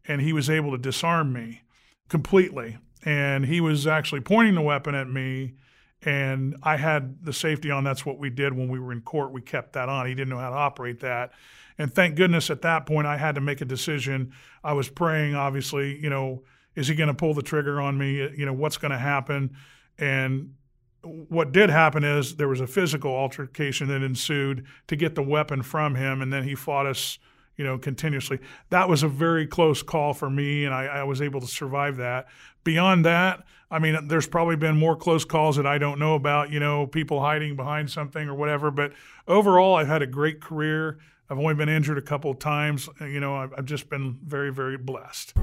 and 0.07 0.21
he 0.21 0.33
was 0.33 0.51
able 0.51 0.73
to 0.73 0.79
disarm 0.79 1.33
me 1.33 1.63
completely. 2.09 2.79
And 3.05 3.47
he 3.47 3.61
was 3.61 3.87
actually 3.87 4.21
pointing 4.21 4.55
the 4.55 4.63
weapon 4.63 4.95
at 4.95 5.09
me, 5.09 5.55
and 6.03 6.57
I 6.63 6.77
had 6.77 7.25
the 7.25 7.33
safety 7.33 7.71
on. 7.71 7.85
That's 7.85 8.05
what 8.05 8.19
we 8.19 8.31
did 8.31 8.53
when 8.53 8.69
we 8.69 8.79
were 8.79 8.93
in 8.93 9.01
court. 9.01 9.33
We 9.33 9.41
kept 9.41 9.73
that 9.75 9.89
on. 9.89 10.07
He 10.07 10.15
didn't 10.15 10.31
know 10.31 10.39
how 10.39 10.51
to 10.51 10.57
operate 10.57 11.01
that. 11.01 11.33
And 11.79 11.93
thank 11.93 12.17
goodness 12.17 12.51
at 12.51 12.63
that 12.63 12.85
point 12.85 13.07
I 13.07 13.17
had 13.17 13.37
to 13.37 13.41
make 13.41 13.63
a 13.63 13.65
decision. 13.65 14.33
I 14.63 14.75
was 14.75 14.91
praying, 14.91 15.35
obviously, 15.35 15.99
you 15.99 16.11
know, 16.11 16.43
is 16.75 16.89
he 16.89 16.95
going 16.95 17.09
to 17.09 17.15
pull 17.15 17.35
the 17.35 17.43
trigger 17.43 17.81
on 17.81 17.97
me? 17.97 18.23
Uh, 18.23 18.29
you 18.37 18.45
know, 18.45 18.53
what's 18.53 18.77
going 18.77 18.93
to 18.93 18.99
happen? 18.99 19.57
And 19.99 20.55
what 21.03 21.53
did 21.53 21.71
happen 21.71 22.05
is 22.05 22.37
there 22.37 22.49
was 22.49 22.61
a 22.61 22.67
physical 22.67 23.11
altercation 23.15 23.89
that 23.89 24.03
ensued 24.03 24.67
to 24.89 24.97
get 24.97 25.15
the 25.15 25.23
weapon 25.23 25.63
from 25.63 25.95
him, 25.95 26.21
and 26.21 26.33
then 26.33 26.45
he 26.45 26.55
fought 26.55 26.87
us 26.87 27.19
you 27.61 27.67
know, 27.67 27.77
continuously. 27.77 28.39
That 28.71 28.89
was 28.89 29.03
a 29.03 29.09
very 29.09 29.47
close 29.47 29.83
call 29.83 30.15
for 30.15 30.31
me, 30.31 30.65
and 30.65 30.73
I, 30.73 30.87
I, 30.87 31.03
was 31.03 31.21
able 31.21 31.43
to 31.43 31.47
survive 31.47 31.99
that. 31.99 32.27
Beyond 32.65 33.05
that, 33.05 33.45
I 33.71 33.79
mean, 33.79 34.09
there's 34.09 34.27
probably 34.27 34.57
been 34.57 34.79
more 34.79 34.97
close 34.97 35.27
calls 35.27 35.57
that 35.57 35.67
I 35.67 35.77
don't 35.77 35.99
know 35.99 36.15
about, 36.15 36.51
you 36.51 36.59
know, 36.59 36.87
people 36.87 37.21
hiding 37.21 37.57
behind 37.57 37.91
something 37.91 38.27
or 38.31 38.35
whatever. 38.35 38.71
But 38.71 38.95
overall, 39.29 39.75
I've 39.75 39.89
had 39.89 40.01
a 40.01 40.07
great 40.07 40.41
career. 40.41 41.01
I've 41.29 41.39
only 41.39 41.53
been 41.53 41.69
injured 41.69 41.99
a 41.99 42.03
couple 42.03 42.31
of 42.31 42.39
times. 42.39 42.89
You 42.99 43.21
know, 43.21 43.37
I've, 43.37 43.53
I've 43.55 43.67
just 43.67 43.91
been 43.91 44.19
very, 44.25 44.51
very 44.51 44.79
blessed. 44.79 45.35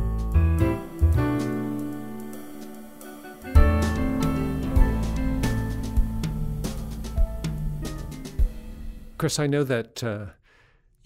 Chris, 9.19 9.37
I 9.37 9.45
know 9.45 9.63
that. 9.63 10.03
Uh, 10.03 10.25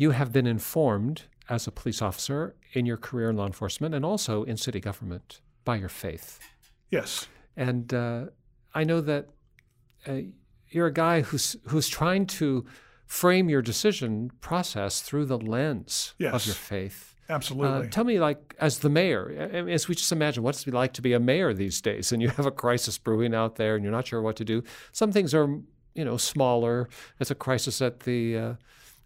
you 0.01 0.11
have 0.11 0.31
been 0.31 0.47
informed 0.47 1.23
as 1.47 1.67
a 1.67 1.71
police 1.71 2.01
officer 2.01 2.55
in 2.73 2.87
your 2.87 2.97
career 2.97 3.29
in 3.29 3.35
law 3.37 3.45
enforcement 3.45 3.93
and 3.93 4.03
also 4.03 4.43
in 4.43 4.57
city 4.57 4.79
government 4.79 5.41
by 5.63 5.75
your 5.75 5.89
faith. 5.89 6.39
Yes. 6.89 7.27
And 7.55 7.93
uh, 7.93 8.25
I 8.73 8.83
know 8.83 9.01
that 9.01 9.27
uh, 10.07 10.21
you're 10.69 10.87
a 10.87 10.93
guy 10.93 11.21
who's 11.21 11.55
who's 11.67 11.87
trying 11.87 12.25
to 12.39 12.65
frame 13.05 13.47
your 13.47 13.61
decision 13.61 14.31
process 14.41 15.01
through 15.01 15.25
the 15.25 15.37
lens 15.37 16.15
yes. 16.17 16.33
of 16.33 16.45
your 16.47 16.55
faith. 16.55 17.15
Absolutely. 17.29 17.87
Uh, 17.87 17.89
tell 17.91 18.03
me, 18.03 18.19
like, 18.19 18.55
as 18.59 18.79
the 18.79 18.89
mayor, 18.89 19.23
as 19.69 19.87
we 19.87 19.95
just 19.95 20.11
imagine, 20.11 20.43
what's 20.43 20.67
it 20.67 20.73
like 20.73 20.93
to 20.93 21.01
be 21.01 21.13
a 21.13 21.19
mayor 21.19 21.53
these 21.53 21.79
days? 21.79 22.11
And 22.11 22.21
you 22.21 22.29
have 22.29 22.47
a 22.47 22.51
crisis 22.51 22.97
brewing 22.97 23.35
out 23.35 23.55
there, 23.55 23.75
and 23.75 23.83
you're 23.83 23.97
not 23.99 24.07
sure 24.07 24.21
what 24.21 24.35
to 24.37 24.45
do. 24.45 24.63
Some 24.91 25.11
things 25.11 25.33
are, 25.33 25.47
you 25.93 26.03
know, 26.03 26.17
smaller. 26.17 26.89
It's 27.19 27.31
a 27.31 27.35
crisis 27.35 27.81
at 27.81 28.01
the 28.01 28.37
uh, 28.37 28.53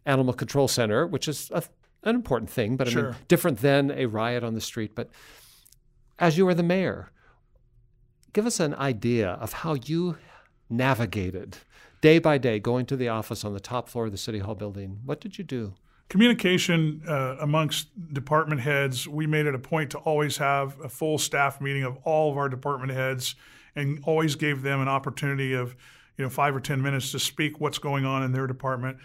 animal 0.05 0.33
control 0.33 0.67
center, 0.67 1.07
which 1.07 1.27
is 1.27 1.51
a, 1.51 1.63
an 2.03 2.15
important 2.15 2.49
thing, 2.49 2.77
but 2.77 2.87
I 2.87 2.93
mean, 2.93 3.15
different 3.27 3.59
than 3.59 3.91
a 3.91 4.05
riot 4.05 4.43
on 4.43 4.53
the 4.53 4.61
street. 4.61 4.95
But 4.95 5.09
as 6.19 6.37
you 6.37 6.45
were 6.45 6.53
the 6.53 6.63
mayor, 6.63 7.11
give 8.33 8.45
us 8.45 8.59
an 8.59 8.75
idea 8.75 9.31
of 9.31 9.53
how 9.53 9.73
you 9.73 10.17
navigated 10.69 11.57
day 12.01 12.19
by 12.19 12.37
day 12.37 12.59
going 12.59 12.85
to 12.87 12.95
the 12.95 13.09
office 13.09 13.43
on 13.43 13.53
the 13.53 13.59
top 13.59 13.89
floor 13.89 14.05
of 14.05 14.11
the 14.11 14.17
city 14.17 14.39
hall 14.39 14.55
building. 14.55 14.99
What 15.05 15.19
did 15.19 15.37
you 15.37 15.43
do? 15.43 15.73
communication 16.09 17.01
uh, 17.07 17.35
amongst 17.39 17.87
department 18.13 18.61
heads, 18.61 19.07
we 19.07 19.25
made 19.25 19.45
it 19.45 19.55
a 19.55 19.59
point 19.59 19.89
to 19.91 19.97
always 19.99 20.37
have 20.37 20.79
a 20.81 20.89
full 20.89 21.17
staff 21.17 21.59
meeting 21.59 21.83
of 21.83 21.97
all 22.03 22.31
of 22.31 22.37
our 22.37 22.49
department 22.49 22.91
heads 22.91 23.35
and 23.75 23.99
always 24.05 24.35
gave 24.35 24.61
them 24.61 24.81
an 24.81 24.87
opportunity 24.87 25.53
of, 25.53 25.75
you 26.17 26.23
know, 26.23 26.29
five 26.29 26.55
or 26.55 26.59
10 26.59 26.81
minutes 26.81 27.11
to 27.11 27.19
speak 27.19 27.59
what's 27.59 27.79
going 27.79 28.05
on 28.05 28.23
in 28.23 28.31
their 28.31 28.47
department. 28.47 28.97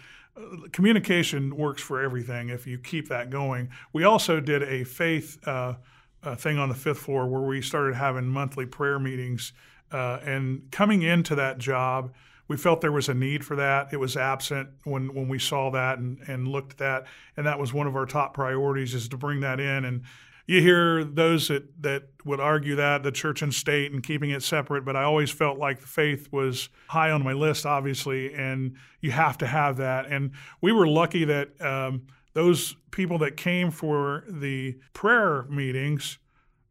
Communication 0.71 1.55
works 1.55 1.81
for 1.81 2.01
everything 2.01 2.49
if 2.49 2.65
you 2.67 2.77
keep 2.77 3.09
that 3.09 3.29
going. 3.29 3.69
We 3.93 4.03
also 4.03 4.39
did 4.39 4.63
a 4.63 4.83
faith 4.83 5.37
uh, 5.47 5.75
uh, 6.23 6.35
thing 6.35 6.57
on 6.57 6.69
the 6.69 6.75
fifth 6.75 6.99
floor 6.99 7.27
where 7.27 7.41
we 7.41 7.61
started 7.61 7.95
having 7.95 8.27
monthly 8.27 8.65
prayer 8.65 8.99
meetings. 8.99 9.53
Uh, 9.91 10.19
and 10.23 10.71
coming 10.71 11.01
into 11.01 11.35
that 11.35 11.57
job, 11.57 12.13
we 12.47 12.57
felt 12.57 12.81
there 12.81 12.91
was 12.91 13.09
a 13.09 13.13
need 13.13 13.45
for 13.45 13.55
that. 13.55 13.93
It 13.93 13.97
was 13.97 14.17
absent 14.17 14.69
when, 14.83 15.13
when 15.13 15.27
we 15.27 15.39
saw 15.39 15.71
that 15.71 15.99
and, 15.99 16.19
and 16.27 16.47
looked 16.47 16.73
at 16.73 16.77
that. 16.79 17.07
And 17.37 17.45
that 17.47 17.59
was 17.59 17.73
one 17.73 17.87
of 17.87 17.95
our 17.95 18.05
top 18.05 18.33
priorities 18.33 18.93
is 18.93 19.07
to 19.09 19.17
bring 19.17 19.39
that 19.41 19.59
in. 19.59 19.85
And 19.85 20.03
you 20.51 20.61
hear 20.61 21.05
those 21.05 21.47
that, 21.47 21.63
that 21.81 22.03
would 22.25 22.41
argue 22.41 22.75
that 22.75 23.03
the 23.03 23.11
church 23.11 23.41
and 23.41 23.53
state 23.53 23.93
and 23.93 24.03
keeping 24.03 24.31
it 24.31 24.43
separate, 24.43 24.83
but 24.83 24.97
I 24.97 25.03
always 25.03 25.31
felt 25.31 25.57
like 25.57 25.79
the 25.79 25.87
faith 25.87 26.27
was 26.29 26.67
high 26.89 27.09
on 27.09 27.23
my 27.23 27.31
list, 27.31 27.65
obviously, 27.65 28.33
and 28.33 28.75
you 28.99 29.11
have 29.11 29.37
to 29.37 29.47
have 29.47 29.77
that. 29.77 30.07
And 30.07 30.31
we 30.59 30.73
were 30.73 30.87
lucky 30.87 31.23
that 31.23 31.49
um, 31.61 32.07
those 32.33 32.75
people 32.91 33.17
that 33.19 33.37
came 33.37 33.71
for 33.71 34.25
the 34.27 34.77
prayer 34.91 35.43
meetings 35.49 36.19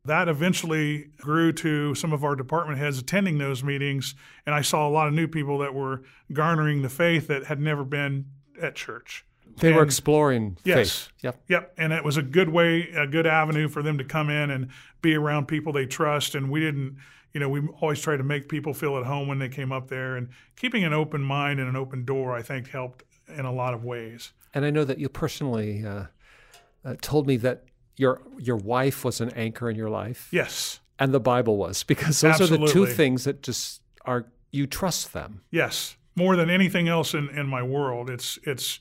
that 0.04 0.28
eventually 0.28 1.06
grew 1.16 1.50
to 1.52 1.94
some 1.94 2.12
of 2.12 2.22
our 2.22 2.36
department 2.36 2.78
heads 2.78 2.98
attending 2.98 3.38
those 3.38 3.64
meetings, 3.64 4.14
and 4.44 4.54
I 4.54 4.60
saw 4.60 4.86
a 4.86 4.90
lot 4.90 5.08
of 5.08 5.14
new 5.14 5.26
people 5.26 5.56
that 5.58 5.74
were 5.74 6.02
garnering 6.32 6.82
the 6.82 6.88
faith 6.90 7.28
that 7.28 7.44
had 7.44 7.60
never 7.60 7.84
been 7.84 8.26
at 8.60 8.74
church. 8.74 9.24
They 9.58 9.68
And- 9.68 9.76
were 9.76 9.82
exploring 9.82 10.56
Yes. 10.64 10.76
faith. 11.06 11.12
Yep. 11.22 11.42
Yep, 11.48 11.74
and 11.76 11.92
it 11.92 12.04
was 12.04 12.16
a 12.16 12.22
good 12.22 12.48
way, 12.48 12.88
a 12.90 13.06
good 13.06 13.26
avenue 13.26 13.68
for 13.68 13.82
them 13.82 13.98
to 13.98 14.04
come 14.04 14.30
in 14.30 14.50
and 14.50 14.68
be 15.02 15.14
around 15.14 15.46
people 15.48 15.72
they 15.72 15.86
trust. 15.86 16.34
And 16.34 16.50
we 16.50 16.60
didn't, 16.60 16.96
you 17.34 17.40
know, 17.40 17.48
we 17.48 17.60
always 17.80 18.00
try 18.00 18.16
to 18.16 18.22
make 18.22 18.48
people 18.48 18.72
feel 18.74 18.96
at 18.98 19.04
home 19.06 19.28
when 19.28 19.38
they 19.38 19.48
came 19.48 19.72
up 19.72 19.88
there. 19.88 20.16
And 20.16 20.28
keeping 20.56 20.84
an 20.84 20.92
open 20.92 21.22
mind 21.22 21.60
and 21.60 21.68
an 21.68 21.76
open 21.76 22.04
door, 22.04 22.34
I 22.34 22.42
think, 22.42 22.68
helped 22.68 23.02
in 23.28 23.44
a 23.44 23.52
lot 23.52 23.74
of 23.74 23.84
ways. 23.84 24.32
And 24.54 24.64
I 24.64 24.70
know 24.70 24.84
that 24.84 24.98
you 24.98 25.08
personally 25.08 25.84
uh, 25.86 26.04
uh, 26.84 26.94
told 27.00 27.26
me 27.26 27.36
that 27.38 27.64
your 27.96 28.22
your 28.38 28.56
wife 28.56 29.04
was 29.04 29.20
an 29.20 29.30
anchor 29.34 29.68
in 29.68 29.76
your 29.76 29.90
life, 29.90 30.28
Yes, 30.32 30.80
and 30.98 31.12
the 31.12 31.20
Bible 31.20 31.56
was, 31.58 31.82
because 31.84 32.20
those 32.22 32.40
are 32.40 32.46
the 32.46 32.66
two 32.66 32.86
things 32.86 33.24
that 33.24 33.42
just 33.42 33.82
are 34.06 34.26
you 34.50 34.66
trust 34.66 35.12
them. 35.12 35.42
yes, 35.50 35.96
more 36.16 36.34
than 36.34 36.48
anything 36.50 36.88
else 36.88 37.12
in, 37.14 37.28
in 37.28 37.46
my 37.46 37.62
world, 37.62 38.08
it's 38.10 38.38
it's, 38.44 38.80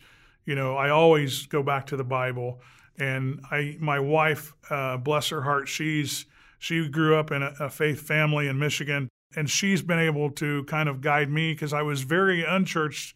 you 0.49 0.55
know, 0.55 0.75
I 0.75 0.89
always 0.89 1.45
go 1.45 1.61
back 1.61 1.85
to 1.87 1.95
the 1.95 2.03
Bible. 2.03 2.59
And 2.97 3.39
I, 3.51 3.77
my 3.79 3.99
wife, 3.99 4.55
uh, 4.71 4.97
bless 4.97 5.29
her 5.29 5.43
heart, 5.43 5.67
she's 5.67 6.25
she 6.57 6.89
grew 6.89 7.15
up 7.15 7.31
in 7.31 7.43
a, 7.43 7.53
a 7.59 7.69
faith 7.69 8.01
family 8.01 8.47
in 8.47 8.57
Michigan, 8.57 9.07
and 9.35 9.47
she's 9.47 9.83
been 9.83 9.99
able 9.99 10.31
to 10.31 10.63
kind 10.63 10.89
of 10.89 11.01
guide 11.01 11.29
me 11.29 11.53
because 11.53 11.71
I 11.71 11.83
was 11.83 12.01
very 12.01 12.43
unchurched 12.43 13.15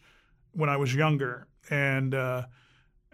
when 0.52 0.70
I 0.70 0.76
was 0.76 0.94
younger. 0.94 1.48
And 1.68 2.14
uh, 2.14 2.44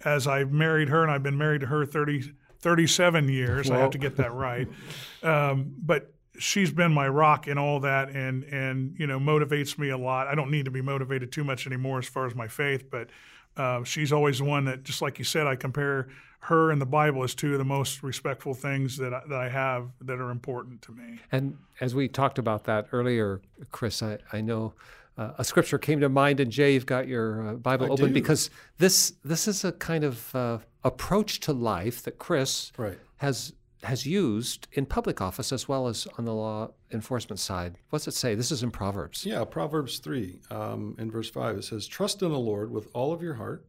as 0.04 0.28
I've 0.28 0.52
married 0.52 0.90
her, 0.90 1.02
and 1.02 1.10
I've 1.10 1.22
been 1.22 1.38
married 1.38 1.62
to 1.62 1.66
her 1.68 1.86
30, 1.86 2.34
37 2.60 3.28
years, 3.30 3.70
I 3.70 3.78
have 3.78 3.90
to 3.92 3.98
get 3.98 4.16
that 4.18 4.32
right. 4.34 4.68
Um, 5.22 5.74
but 5.82 6.14
she's 6.38 6.70
been 6.70 6.92
my 6.92 7.06
rock 7.06 7.46
in 7.46 7.58
all 7.58 7.80
that, 7.80 8.10
and 8.10 8.44
and 8.44 8.96
you 8.98 9.06
know 9.06 9.18
motivates 9.18 9.78
me 9.78 9.90
a 9.90 9.98
lot. 9.98 10.28
I 10.28 10.34
don't 10.34 10.50
need 10.50 10.64
to 10.64 10.70
be 10.70 10.80
motivated 10.80 11.30
too 11.30 11.44
much 11.44 11.66
anymore 11.66 11.98
as 11.98 12.06
far 12.06 12.26
as 12.26 12.34
my 12.34 12.48
faith, 12.48 12.90
but 12.90 13.10
uh, 13.56 13.84
she's 13.84 14.12
always 14.12 14.38
the 14.38 14.44
one 14.44 14.64
that, 14.66 14.82
just 14.84 15.02
like 15.02 15.18
you 15.18 15.24
said, 15.24 15.46
I 15.46 15.56
compare 15.56 16.08
her 16.44 16.70
and 16.70 16.80
the 16.80 16.86
Bible 16.86 17.22
as 17.22 17.34
two 17.34 17.52
of 17.52 17.58
the 17.58 17.64
most 17.64 18.02
respectful 18.02 18.54
things 18.54 18.96
that 18.96 19.12
I, 19.12 19.20
that 19.28 19.38
I 19.38 19.48
have 19.50 19.90
that 20.00 20.18
are 20.20 20.30
important 20.30 20.80
to 20.82 20.92
me. 20.92 21.18
And 21.30 21.58
as 21.80 21.94
we 21.94 22.08
talked 22.08 22.38
about 22.38 22.64
that 22.64 22.86
earlier, 22.92 23.42
Chris, 23.70 24.02
I, 24.02 24.18
I 24.32 24.40
know 24.40 24.72
uh, 25.18 25.32
a 25.36 25.44
scripture 25.44 25.76
came 25.78 26.00
to 26.00 26.08
mind, 26.08 26.40
and 26.40 26.50
Jay, 26.50 26.72
you've 26.72 26.86
got 26.86 27.06
your 27.06 27.48
uh, 27.48 27.52
Bible 27.54 27.86
I 27.86 27.88
open 27.90 28.06
do. 28.08 28.14
because 28.14 28.48
this 28.78 29.12
this 29.22 29.46
is 29.46 29.64
a 29.64 29.72
kind 29.72 30.02
of 30.04 30.34
uh, 30.34 30.58
approach 30.82 31.40
to 31.40 31.52
life 31.52 32.02
that 32.04 32.18
Chris 32.18 32.72
Right. 32.78 32.98
has 33.18 33.52
has 33.82 34.06
used 34.06 34.68
in 34.72 34.86
public 34.86 35.20
office 35.20 35.52
as 35.52 35.68
well 35.68 35.88
as 35.88 36.06
on 36.18 36.24
the 36.24 36.34
law 36.34 36.70
enforcement 36.92 37.38
side. 37.38 37.76
What's 37.90 38.06
it 38.06 38.14
say? 38.14 38.34
This 38.34 38.50
is 38.50 38.62
in 38.62 38.70
Proverbs. 38.70 39.24
Yeah, 39.24 39.44
Proverbs 39.44 39.98
3, 39.98 40.40
um, 40.50 40.96
in 40.98 41.10
verse 41.10 41.30
5, 41.30 41.58
it 41.58 41.64
says, 41.64 41.86
Trust 41.86 42.22
in 42.22 42.30
the 42.30 42.38
Lord 42.38 42.70
with 42.70 42.88
all 42.92 43.12
of 43.12 43.22
your 43.22 43.34
heart. 43.34 43.66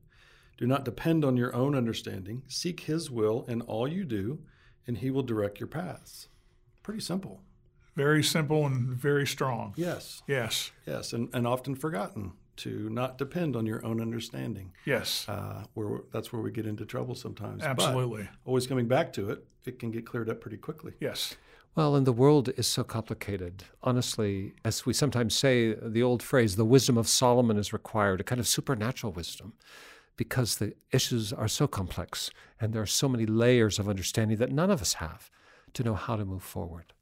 Do 0.57 0.67
not 0.67 0.85
depend 0.85 1.23
on 1.23 1.37
your 1.37 1.55
own 1.55 1.75
understanding. 1.75 2.43
Seek 2.47 2.81
his 2.81 3.09
will 3.09 3.45
in 3.47 3.61
all 3.61 3.87
you 3.87 4.03
do, 4.03 4.39
and 4.85 4.97
he 4.97 5.09
will 5.09 5.23
direct 5.23 5.59
your 5.59 5.67
paths. 5.67 6.27
Pretty 6.83 6.99
simple. 6.99 7.41
Very 7.95 8.23
simple 8.23 8.65
and 8.65 8.89
very 8.89 9.27
strong. 9.27 9.73
Yes, 9.75 10.23
Yes, 10.27 10.71
yes, 10.87 11.13
and, 11.13 11.29
and 11.33 11.45
often 11.45 11.75
forgotten 11.75 12.33
to 12.57 12.89
not 12.89 13.17
depend 13.17 13.55
on 13.55 13.65
your 13.65 13.83
own 13.85 13.99
understanding. 14.01 14.71
yes, 14.85 15.25
Uh, 15.27 15.63
where 15.73 16.01
that's 16.11 16.31
where 16.31 16.41
we 16.41 16.51
get 16.51 16.65
into 16.65 16.85
trouble 16.85 17.15
sometimes. 17.15 17.61
But 17.61 17.69
absolutely. 17.69 18.29
always 18.45 18.67
coming 18.67 18.87
back 18.87 19.11
to 19.13 19.29
it, 19.31 19.45
it 19.65 19.79
can 19.79 19.91
get 19.91 20.05
cleared 20.05 20.29
up 20.29 20.39
pretty 20.41 20.57
quickly. 20.57 20.93
Yes, 20.99 21.35
Well, 21.75 21.95
and 21.95 22.05
the 22.05 22.11
world 22.13 22.49
is 22.57 22.67
so 22.67 22.83
complicated. 22.83 23.63
Honestly, 23.81 24.53
as 24.65 24.85
we 24.85 24.93
sometimes 24.93 25.33
say, 25.35 25.73
the 25.73 26.03
old 26.03 26.21
phrase, 26.21 26.55
the 26.57 26.65
wisdom 26.65 26.97
of 26.97 27.07
Solomon 27.07 27.57
is 27.57 27.71
required, 27.73 28.19
a 28.19 28.23
kind 28.25 28.39
of 28.41 28.47
supernatural 28.47 29.13
wisdom, 29.13 29.53
because 30.17 30.57
the 30.57 30.73
issues 30.91 31.31
are 31.33 31.47
so 31.47 31.67
complex 31.67 32.29
and 32.59 32.73
there 32.73 32.81
are 32.81 32.85
so 33.01 33.07
many 33.09 33.25
layers 33.25 33.79
of 33.79 33.87
understanding 33.87 34.37
that 34.37 34.51
none 34.51 34.69
of 34.69 34.81
us 34.81 34.93
have 34.95 35.31
to 35.73 35.83
know 35.83 35.95
how 35.95 36.15
to 36.17 36.25
move 36.25 36.43
forward. 36.43 36.93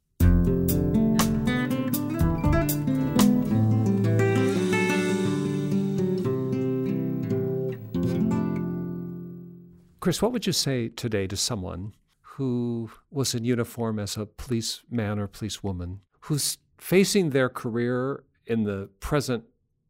Chris, 10.00 10.22
what 10.22 10.32
would 10.32 10.46
you 10.46 10.52
say 10.52 10.88
today 10.88 11.26
to 11.26 11.36
someone 11.36 11.92
who 12.22 12.90
was 13.10 13.34
in 13.34 13.44
uniform 13.44 13.98
as 13.98 14.16
a 14.16 14.24
policeman 14.24 15.18
or 15.18 15.26
policewoman 15.26 16.00
who's 16.20 16.56
facing 16.78 17.30
their 17.30 17.50
career 17.50 18.24
in 18.46 18.64
the 18.64 18.88
present 19.00 19.44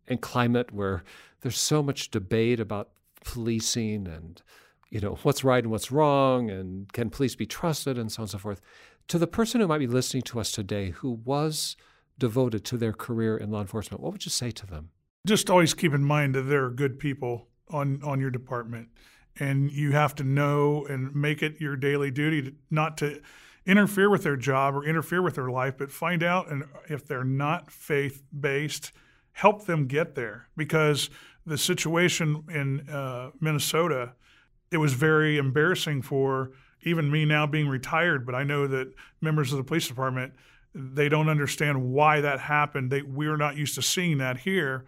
and 0.09 0.21
climate 0.21 0.73
where 0.73 1.05
there's 1.43 1.61
so 1.61 1.81
much 1.81 2.11
debate 2.11 2.59
about 2.59 2.91
policing 3.25 4.09
and 4.09 4.43
you 4.91 4.99
know 4.99 5.17
what's 5.23 5.45
right 5.45 5.63
and 5.63 5.71
what's 5.71 5.93
wrong 5.93 6.51
and 6.51 6.93
can 6.93 7.09
police 7.09 7.37
be 7.37 7.47
trusted 7.47 7.97
and 7.97 8.11
so 8.11 8.23
on 8.23 8.25
and 8.25 8.31
so 8.31 8.39
forth? 8.39 8.61
To 9.09 9.19
the 9.19 9.29
person 9.29 9.61
who 9.61 9.69
might 9.69 9.79
be 9.79 9.87
listening 9.87 10.25
to 10.25 10.41
us 10.41 10.51
today 10.51 10.91
who 10.91 11.21
was 11.25 11.77
devoted 12.19 12.65
to 12.65 12.77
their 12.77 12.93
career 12.93 13.37
in 13.37 13.53
law 13.53 13.61
enforcement 13.61 14.03
what 14.03 14.11
would 14.11 14.25
you 14.25 14.31
say 14.33 14.51
to 14.51 14.67
them? 14.67 14.91
Just 15.25 15.51
always 15.51 15.73
keep 15.73 15.95
in 15.95 16.03
mind 16.03 16.35
that 16.35 16.43
there 16.43 16.65
are 16.65 16.71
good 16.71 16.99
people 16.99 17.47
on 17.69 18.03
on 18.03 18.19
your 18.19 18.31
department 18.31 18.89
and 19.39 19.71
you 19.71 19.93
have 19.93 20.15
to 20.17 20.25
know 20.25 20.85
and 20.87 21.15
make 21.15 21.43
it 21.43 21.61
your 21.61 21.77
daily 21.77 22.11
duty 22.11 22.43
to, 22.43 22.55
not 22.71 22.97
to 22.99 23.21
interfere 23.67 24.11
with 24.11 24.23
their 24.23 24.37
job 24.37 24.75
or 24.75 24.85
interfere 24.85 25.23
with 25.23 25.35
their 25.35 25.51
life 25.51 25.75
but 25.79 25.91
find 25.91 26.23
out 26.23 26.51
and 26.51 26.65
if 26.89 27.07
they're 27.07 27.25
not 27.25 27.71
faith 27.71 28.23
based 28.39 28.93
help 29.33 29.65
them 29.67 29.87
get 29.87 30.15
there. 30.15 30.49
Because 30.57 31.09
the 31.47 31.57
situation 31.57 32.45
in 32.51 32.89
uh, 32.89 33.31
Minnesota 33.41 34.15
it 34.71 34.79
was 34.79 34.93
very 34.93 35.37
embarrassing 35.37 36.03
for 36.03 36.53
even 36.83 37.11
me 37.11 37.25
now 37.25 37.47
being 37.47 37.69
retired 37.69 38.27
but 38.27 38.35
I 38.35 38.43
know 38.43 38.67
that 38.67 38.93
members 39.21 39.53
of 39.53 39.59
the 39.59 39.65
police 39.65 39.89
department 39.89 40.33
they 40.75 41.09
don't 41.09 41.29
understand 41.29 41.83
why 41.83 42.21
that 42.21 42.39
happened. 42.39 42.91
They 42.91 43.03
we're 43.03 43.37
not 43.37 43.57
used 43.57 43.75
to 43.77 43.83
seeing 43.83 44.19
that 44.19 44.39
here 44.39 44.87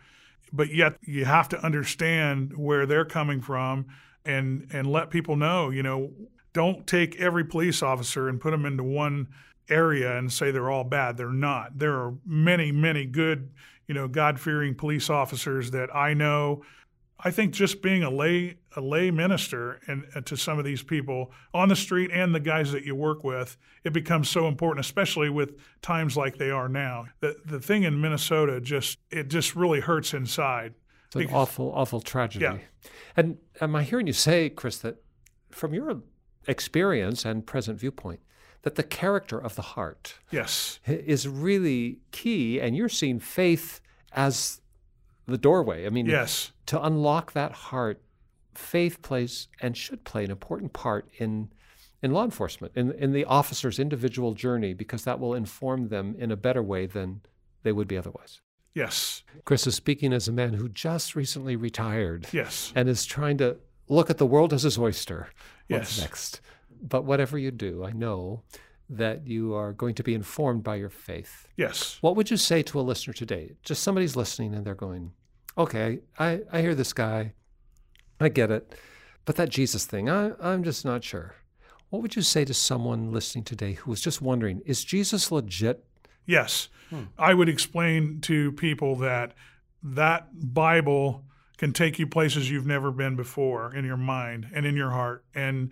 but 0.52 0.72
yet 0.72 0.98
you 1.02 1.24
have 1.24 1.48
to 1.50 1.64
understand 1.64 2.56
where 2.56 2.86
they're 2.86 3.04
coming 3.04 3.40
from 3.40 3.86
and 4.24 4.68
and 4.72 4.86
let 4.86 5.10
people 5.10 5.36
know 5.36 5.70
you 5.70 5.82
know 5.82 6.10
don't 6.52 6.86
take 6.86 7.20
every 7.20 7.44
police 7.44 7.82
officer 7.82 8.28
and 8.28 8.40
put 8.40 8.50
them 8.50 8.66
into 8.66 8.82
one 8.82 9.28
area 9.68 10.18
and 10.18 10.32
say 10.32 10.50
they're 10.50 10.70
all 10.70 10.84
bad. 10.84 11.16
They're 11.16 11.30
not. 11.32 11.78
There 11.78 11.94
are 11.94 12.14
many 12.26 12.72
many 12.72 13.06
good 13.06 13.50
you 13.88 13.94
know 13.94 14.08
god-fearing 14.08 14.74
police 14.74 15.10
officers 15.10 15.70
that 15.72 15.94
i 15.94 16.14
know. 16.14 16.62
I 17.24 17.30
think 17.30 17.52
just 17.52 17.82
being 17.82 18.02
a 18.02 18.10
lay 18.10 18.56
a 18.74 18.80
lay 18.80 19.12
minister 19.12 19.80
and, 19.86 20.04
and 20.14 20.26
to 20.26 20.36
some 20.36 20.58
of 20.58 20.64
these 20.64 20.82
people 20.82 21.30
on 21.54 21.68
the 21.68 21.76
street 21.76 22.10
and 22.12 22.34
the 22.34 22.40
guys 22.40 22.72
that 22.72 22.84
you 22.84 22.96
work 22.96 23.22
with 23.22 23.56
it 23.84 23.92
becomes 23.92 24.28
so 24.28 24.48
important 24.48 24.84
especially 24.84 25.30
with 25.30 25.56
times 25.82 26.16
like 26.16 26.36
they 26.36 26.50
are 26.50 26.68
now. 26.68 27.06
The 27.20 27.36
the 27.44 27.60
thing 27.60 27.84
in 27.84 28.00
minnesota 28.00 28.60
just 28.60 28.98
it 29.10 29.28
just 29.28 29.54
really 29.54 29.80
hurts 29.80 30.14
inside 30.14 30.74
It's 31.12 31.16
an 31.16 31.22
Because- 31.24 31.34
awful, 31.34 31.72
awful 31.74 32.00
tragedy. 32.00 32.44
Yeah. 32.44 32.58
And 33.18 33.36
am 33.60 33.76
I 33.76 33.82
hearing 33.82 34.06
you 34.06 34.14
say, 34.14 34.48
Chris, 34.48 34.78
that 34.78 34.96
from 35.50 35.74
your 35.74 36.00
experience 36.48 37.26
and 37.26 37.46
present 37.46 37.78
viewpoint, 37.78 38.20
that 38.62 38.76
the 38.76 38.82
character 38.82 39.38
of 39.38 39.54
the 39.54 39.60
heart 39.62 40.14
yes 40.30 40.80
is 40.86 41.28
really 41.28 41.98
key, 42.12 42.58
and 42.60 42.74
you're 42.74 42.88
seeing 42.88 43.20
faith 43.20 43.82
as 44.12 44.62
the 45.26 45.36
doorway. 45.36 45.84
I 45.84 45.90
mean, 45.90 46.06
yes 46.06 46.52
to 46.66 46.82
unlock 46.82 47.32
that 47.34 47.52
heart, 47.52 48.00
faith 48.54 49.02
plays 49.02 49.48
and 49.60 49.76
should 49.76 50.04
play 50.04 50.24
an 50.24 50.30
important 50.30 50.72
part 50.72 51.08
in 51.18 51.50
in 52.02 52.10
law 52.12 52.24
enforcement, 52.24 52.72
in, 52.74 52.90
in 52.92 53.12
the 53.12 53.24
officer's 53.26 53.78
individual 53.78 54.32
journey, 54.34 54.72
because 54.72 55.04
that 55.04 55.20
will 55.20 55.34
inform 55.34 55.88
them 55.88 56.16
in 56.18 56.30
a 56.32 56.36
better 56.36 56.62
way 56.62 56.86
than 56.86 57.20
they 57.64 57.70
would 57.70 57.86
be 57.86 57.98
otherwise. 57.98 58.40
Yes. 58.74 59.22
Chris 59.44 59.66
is 59.66 59.74
speaking 59.74 60.12
as 60.12 60.28
a 60.28 60.32
man 60.32 60.54
who 60.54 60.68
just 60.68 61.14
recently 61.14 61.56
retired 61.56 62.26
Yes. 62.32 62.72
and 62.74 62.88
is 62.88 63.04
trying 63.04 63.38
to 63.38 63.58
look 63.88 64.08
at 64.10 64.18
the 64.18 64.26
world 64.26 64.52
as 64.52 64.62
his 64.62 64.78
oyster. 64.78 65.28
What's 65.68 65.98
Yes. 65.98 66.00
next? 66.00 66.40
But 66.80 67.04
whatever 67.04 67.38
you 67.38 67.50
do, 67.50 67.84
I 67.84 67.92
know 67.92 68.42
that 68.88 69.26
you 69.26 69.54
are 69.54 69.72
going 69.72 69.94
to 69.96 70.02
be 70.02 70.14
informed 70.14 70.62
by 70.62 70.76
your 70.76 70.88
faith. 70.90 71.48
Yes. 71.56 71.98
What 72.00 72.16
would 72.16 72.30
you 72.30 72.36
say 72.36 72.62
to 72.64 72.80
a 72.80 72.82
listener 72.82 73.12
today? 73.14 73.52
Just 73.62 73.82
somebody's 73.82 74.16
listening 74.16 74.54
and 74.54 74.64
they're 74.66 74.74
going, 74.74 75.12
okay, 75.56 76.00
I, 76.18 76.40
I 76.50 76.60
hear 76.60 76.74
this 76.74 76.92
guy. 76.92 77.34
I 78.20 78.28
get 78.28 78.50
it. 78.50 78.74
But 79.24 79.36
that 79.36 79.50
Jesus 79.50 79.86
thing, 79.86 80.08
I, 80.10 80.32
I'm 80.40 80.62
just 80.64 80.84
not 80.84 81.04
sure. 81.04 81.34
What 81.90 82.02
would 82.02 82.16
you 82.16 82.22
say 82.22 82.44
to 82.46 82.54
someone 82.54 83.12
listening 83.12 83.44
today 83.44 83.74
who 83.74 83.90
was 83.90 84.00
just 84.00 84.22
wondering, 84.22 84.62
is 84.64 84.82
Jesus 84.84 85.30
legit? 85.30 85.84
Yes. 86.26 86.68
Hmm. 86.90 87.04
I 87.18 87.34
would 87.34 87.48
explain 87.48 88.20
to 88.22 88.52
people 88.52 88.96
that 88.96 89.34
that 89.82 90.28
Bible 90.54 91.24
can 91.56 91.72
take 91.72 91.98
you 91.98 92.06
places 92.06 92.50
you've 92.50 92.66
never 92.66 92.90
been 92.90 93.16
before 93.16 93.74
in 93.74 93.84
your 93.84 93.96
mind 93.96 94.48
and 94.54 94.66
in 94.66 94.76
your 94.76 94.90
heart 94.90 95.24
and 95.34 95.70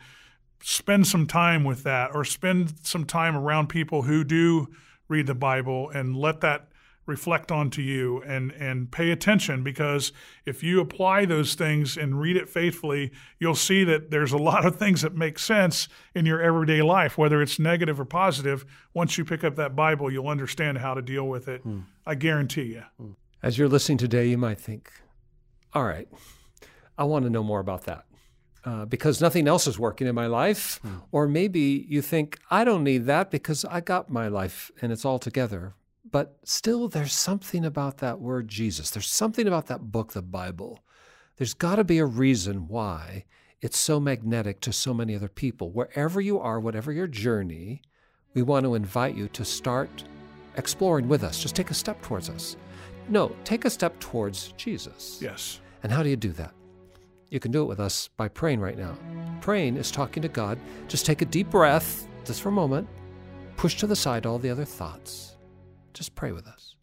spend 0.63 1.07
some 1.07 1.27
time 1.27 1.65
with 1.65 1.83
that 1.85 2.15
or 2.15 2.25
spend 2.25 2.73
some 2.83 3.05
time 3.05 3.37
around 3.37 3.69
people 3.69 4.03
who 4.03 4.25
do 4.25 4.69
read 5.09 5.27
the 5.27 5.35
Bible 5.35 5.91
and 5.91 6.17
let 6.17 6.41
that 6.41 6.70
reflect 7.11 7.51
onto 7.53 7.83
you 7.83 8.23
and 8.23 8.53
and 8.53 8.91
pay 8.91 9.11
attention 9.11 9.63
because 9.63 10.13
if 10.47 10.63
you 10.63 10.81
apply 10.81 11.25
those 11.27 11.55
things 11.55 11.97
and 11.97 12.21
read 12.21 12.37
it 12.37 12.49
faithfully 12.49 13.11
you'll 13.41 13.55
see 13.71 13.85
that 13.85 14.11
there's 14.11 14.33
a 14.33 14.39
lot 14.51 14.65
of 14.65 14.77
things 14.77 15.03
that 15.03 15.15
make 15.15 15.39
sense 15.39 15.89
in 16.15 16.25
your 16.25 16.41
everyday 16.41 16.81
life 16.83 17.19
whether 17.19 17.43
it's 17.43 17.59
negative 17.59 17.99
or 18.01 18.05
positive 18.07 18.65
once 18.95 19.19
you 19.19 19.25
pick 19.25 19.43
up 19.45 19.57
that 19.57 19.75
bible 19.75 20.11
you'll 20.13 20.29
understand 20.29 20.79
how 20.79 20.95
to 20.95 21.03
deal 21.03 21.27
with 21.29 21.49
it 21.49 21.61
i 22.07 22.15
guarantee 22.15 22.69
you 22.77 22.85
As 23.43 23.57
you're 23.59 23.69
listening 23.77 23.99
today, 23.99 24.27
you 24.29 24.37
might 24.39 24.61
think, 24.61 24.93
all 25.73 25.85
right, 25.85 26.09
I 26.99 27.05
want 27.05 27.25
to 27.25 27.31
know 27.31 27.43
more 27.43 27.61
about 27.61 27.85
that. 27.85 28.05
Uh, 28.67 28.85
because 28.85 29.23
nothing 29.23 29.49
else 29.49 29.67
is 29.67 29.79
working 29.79 30.07
in 30.07 30.15
my 30.15 30.27
life. 30.27 30.79
Or 31.11 31.27
maybe 31.27 31.87
you 31.89 32.03
think, 32.03 32.39
I 32.51 32.65
don't 32.65 32.85
need 32.85 33.07
that 33.07 33.31
because 33.31 33.65
I 33.65 33.81
got 33.81 34.11
my 34.11 34.29
life 34.29 34.71
and 34.83 34.93
it's 34.93 35.07
all 35.07 35.19
together. 35.19 35.73
But 36.11 36.39
still, 36.45 36.89
there's 36.89 37.13
something 37.13 37.65
about 37.65 37.99
that 37.99 38.21
word 38.21 38.49
Jesus. 38.49 38.91
There's 38.91 39.11
something 39.11 39.47
about 39.47 39.67
that 39.67 39.93
book, 39.93 40.13
the 40.13 40.23
Bible. 40.23 40.81
There's 41.37 41.55
got 41.55 41.77
to 41.77 41.85
be 41.85 41.99
a 41.99 42.05
reason 42.05 42.69
why 42.69 43.25
it's 43.61 43.79
so 43.79 44.01
magnetic 44.01 44.61
to 44.63 44.73
so 44.73 44.93
many 44.93 45.15
other 45.15 45.29
people. 45.29 45.71
Wherever 45.71 46.21
you 46.21 46.41
are, 46.41 46.59
whatever 46.59 46.93
your 46.93 47.07
journey, 47.07 47.83
we 48.35 48.43
want 48.43 48.65
to 48.65 48.75
invite 48.75 49.15
you 49.15 49.29
to 49.29 49.45
start 49.45 50.05
exploring 50.57 51.09
with 51.09 51.23
us. 51.23 51.41
Just 51.41 51.55
take 51.55 51.71
a 51.71 51.75
step 51.75 52.01
towards 52.03 52.29
us. 52.29 52.57
No, 53.09 53.35
take 53.45 53.65
a 53.65 53.71
step 53.71 53.99
towards 54.01 54.53
Jesus. 54.53 55.19
yes 55.21 55.61
And 55.83 55.93
how 55.93 56.03
do 56.03 56.09
you 56.09 56.17
do 56.17 56.33
that? 56.33 56.55
You 57.31 57.41
can 57.41 57.53
do 57.53 57.63
it 57.63 57.67
with 57.67 57.81
us 57.81 58.09
by 58.17 58.29
praying 58.29 58.61
right 58.61 58.77
now. 58.77 58.97
Praying 59.41 59.77
is 59.77 59.91
talking 59.91 60.23
to 60.23 60.29
God. 60.29 60.59
Just 60.89 61.07
take 61.07 61.23
a 61.23 61.25
deep 61.25 61.51
breath, 61.51 62.09
just 62.25 62.43
for 62.43 62.49
a 62.49 62.53
moment. 62.53 62.89
Push 63.57 63.77
to 63.77 63.87
the 63.87 63.97
side 63.97 64.27
all 64.27 64.39
the 64.39 64.51
other 64.51 64.65
thoughts. 64.65 65.37
Just 65.93 66.15
pray 66.15 66.33
with 66.33 66.47
us. 66.47 66.77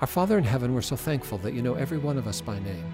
Our 0.00 0.06
Father 0.06 0.36
in 0.36 0.44
heaven, 0.44 0.74
we're 0.74 0.82
so 0.82 0.96
thankful 0.96 1.38
that 1.38 1.54
you 1.54 1.62
know 1.62 1.74
every 1.74 1.98
one 1.98 2.18
of 2.18 2.26
us 2.26 2.40
by 2.40 2.58
name. 2.58 2.92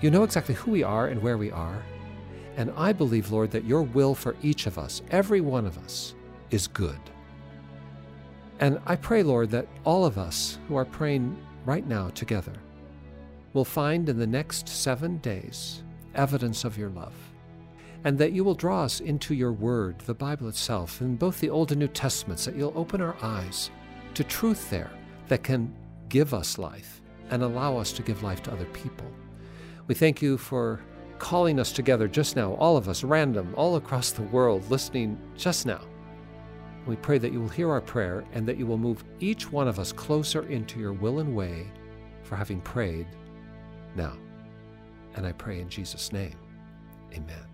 You 0.00 0.10
know 0.10 0.24
exactly 0.24 0.54
who 0.54 0.70
we 0.70 0.82
are 0.82 1.08
and 1.08 1.22
where 1.22 1.38
we 1.38 1.50
are. 1.50 1.82
And 2.56 2.72
I 2.76 2.92
believe, 2.92 3.30
Lord, 3.30 3.50
that 3.50 3.64
your 3.64 3.82
will 3.82 4.14
for 4.14 4.36
each 4.42 4.66
of 4.66 4.78
us, 4.78 5.02
every 5.10 5.42
one 5.42 5.66
of 5.66 5.76
us, 5.78 6.14
is 6.50 6.66
good. 6.66 6.98
And 8.58 8.80
I 8.86 8.96
pray, 8.96 9.22
Lord, 9.22 9.50
that 9.50 9.68
all 9.84 10.06
of 10.06 10.16
us 10.16 10.58
who 10.66 10.76
are 10.76 10.86
praying 10.86 11.36
right 11.66 11.86
now 11.86 12.08
together 12.10 12.54
will 13.52 13.64
find 13.64 14.08
in 14.08 14.18
the 14.18 14.26
next 14.26 14.68
seven 14.68 15.18
days 15.18 15.82
evidence 16.14 16.64
of 16.64 16.78
your 16.78 16.88
love. 16.90 17.14
And 18.04 18.16
that 18.18 18.32
you 18.32 18.44
will 18.44 18.54
draw 18.54 18.84
us 18.84 19.00
into 19.00 19.34
your 19.34 19.52
word, 19.52 19.98
the 20.00 20.14
Bible 20.14 20.48
itself, 20.48 21.00
in 21.00 21.16
both 21.16 21.40
the 21.40 21.50
Old 21.50 21.72
and 21.72 21.80
New 21.80 21.88
Testaments, 21.88 22.44
that 22.44 22.56
you'll 22.56 22.72
open 22.76 23.00
our 23.00 23.16
eyes 23.20 23.70
to 24.16 24.24
truth 24.24 24.70
there 24.70 24.90
that 25.28 25.42
can 25.42 25.74
give 26.08 26.32
us 26.32 26.56
life 26.56 27.02
and 27.28 27.42
allow 27.42 27.76
us 27.76 27.92
to 27.92 28.02
give 28.02 28.22
life 28.22 28.42
to 28.42 28.52
other 28.52 28.64
people. 28.66 29.06
We 29.88 29.94
thank 29.94 30.22
you 30.22 30.38
for 30.38 30.80
calling 31.18 31.60
us 31.60 31.70
together 31.70 32.08
just 32.08 32.34
now, 32.34 32.54
all 32.54 32.78
of 32.78 32.88
us, 32.88 33.04
random, 33.04 33.52
all 33.56 33.76
across 33.76 34.12
the 34.12 34.22
world, 34.22 34.70
listening 34.70 35.18
just 35.36 35.66
now. 35.66 35.82
We 36.86 36.96
pray 36.96 37.18
that 37.18 37.30
you 37.30 37.42
will 37.42 37.48
hear 37.50 37.70
our 37.70 37.82
prayer 37.82 38.24
and 38.32 38.48
that 38.48 38.56
you 38.56 38.66
will 38.66 38.78
move 38.78 39.04
each 39.20 39.52
one 39.52 39.68
of 39.68 39.78
us 39.78 39.92
closer 39.92 40.48
into 40.48 40.80
your 40.80 40.94
will 40.94 41.18
and 41.18 41.36
way 41.36 41.70
for 42.22 42.36
having 42.36 42.62
prayed 42.62 43.06
now. 43.96 44.16
And 45.14 45.26
I 45.26 45.32
pray 45.32 45.60
in 45.60 45.68
Jesus' 45.68 46.10
name. 46.10 46.38
Amen. 47.12 47.46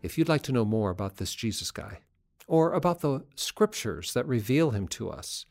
If 0.00 0.16
you'd 0.16 0.28
like 0.28 0.42
to 0.42 0.52
know 0.52 0.64
more 0.64 0.90
about 0.90 1.16
this 1.16 1.34
Jesus 1.34 1.72
guy 1.72 1.98
or 2.48 2.72
about 2.72 3.00
the 3.00 3.24
scriptures 3.36 4.12
that 4.14 4.26
reveal 4.26 4.70
him 4.70 4.88
to 4.88 5.10
us, 5.10 5.46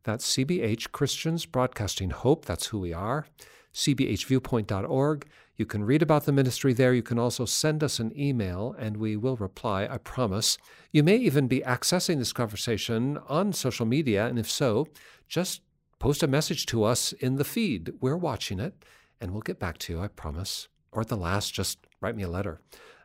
That's 0.03 0.37
CBH 0.37 0.93
Christians 0.93 1.45
Broadcasting 1.45 2.11
Hope. 2.11 2.47
That's 2.47 2.69
who 2.69 2.79
we 2.79 2.95
are. 2.95 3.27
CBHviewpoint.org. 3.75 5.29
You 5.57 5.67
can 5.67 5.85
read 5.85 6.01
about 6.01 6.25
the 6.25 6.33
ministry 6.33 6.73
there. 6.73 6.95
You 6.95 7.03
can 7.03 7.19
also 7.19 7.45
send 7.45 7.85
us 7.85 7.99
an 7.99 8.19
email 8.19 8.75
and 8.79 8.97
we 8.97 9.15
will 9.15 9.37
reply, 9.37 9.87
I 9.91 9.99
promise. 9.99 10.57
You 10.91 11.03
may 11.03 11.17
even 11.17 11.49
be 11.49 11.61
accessing 11.61 12.17
this 12.17 12.33
conversation 12.33 13.19
on 13.29 13.53
social 13.53 13.85
media, 13.85 14.27
and 14.27 14.39
if 14.39 14.51
so, 14.51 14.87
just 15.29 15.61
post 15.99 16.23
a 16.23 16.27
message 16.27 16.65
to 16.67 16.85
us 16.85 17.13
in 17.13 17.37
the 17.37 17.45
feed. 17.45 17.93
We're 18.01 18.17
watching 18.17 18.59
it 18.59 18.87
and 19.21 19.33
we'll 19.33 19.43
get 19.43 19.59
back 19.59 19.77
to 19.79 19.93
you, 19.93 20.01
I 20.01 20.09
promise. 20.09 20.69
Or 20.93 21.03
at 21.03 21.09
the 21.09 21.17
last, 21.17 21.53
just 21.53 21.86
write 22.01 22.17
me 22.17 22.23
a 22.23 22.29
letter. 22.29 22.61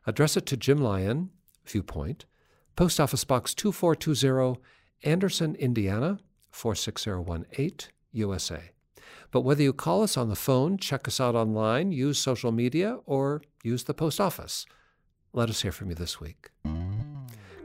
Address 0.06 0.38
it 0.38 0.46
to 0.48 0.58
Jim 0.58 0.82
Lyon, 0.82 1.30
Viewpoint, 1.66 2.26
Post 2.76 3.00
Office 3.00 3.24
Box 3.24 3.54
2420, 3.54 4.60
Anderson, 5.04 5.56
Indiana 5.56 6.20
46018, 6.52 7.90
USA. 8.14 8.72
But 9.32 9.42
whether 9.42 9.64
you 9.64 9.74
call 9.74 10.04
us 10.04 10.18
on 10.18 10.30
the 10.30 10.36
phone, 10.36 10.78
check 10.78 11.08
us 11.08 11.20
out 11.20 11.36
online, 11.36 11.92
use 11.92 12.20
social 12.20 12.52
media, 12.52 13.00
or 13.06 13.42
use 13.64 13.84
the 13.84 13.94
post 13.94 14.20
office, 14.20 14.66
let 15.34 15.50
us 15.50 15.62
hear 15.62 15.72
from 15.72 15.90
you 15.90 15.96
this 15.96 16.20
week. 16.20 16.50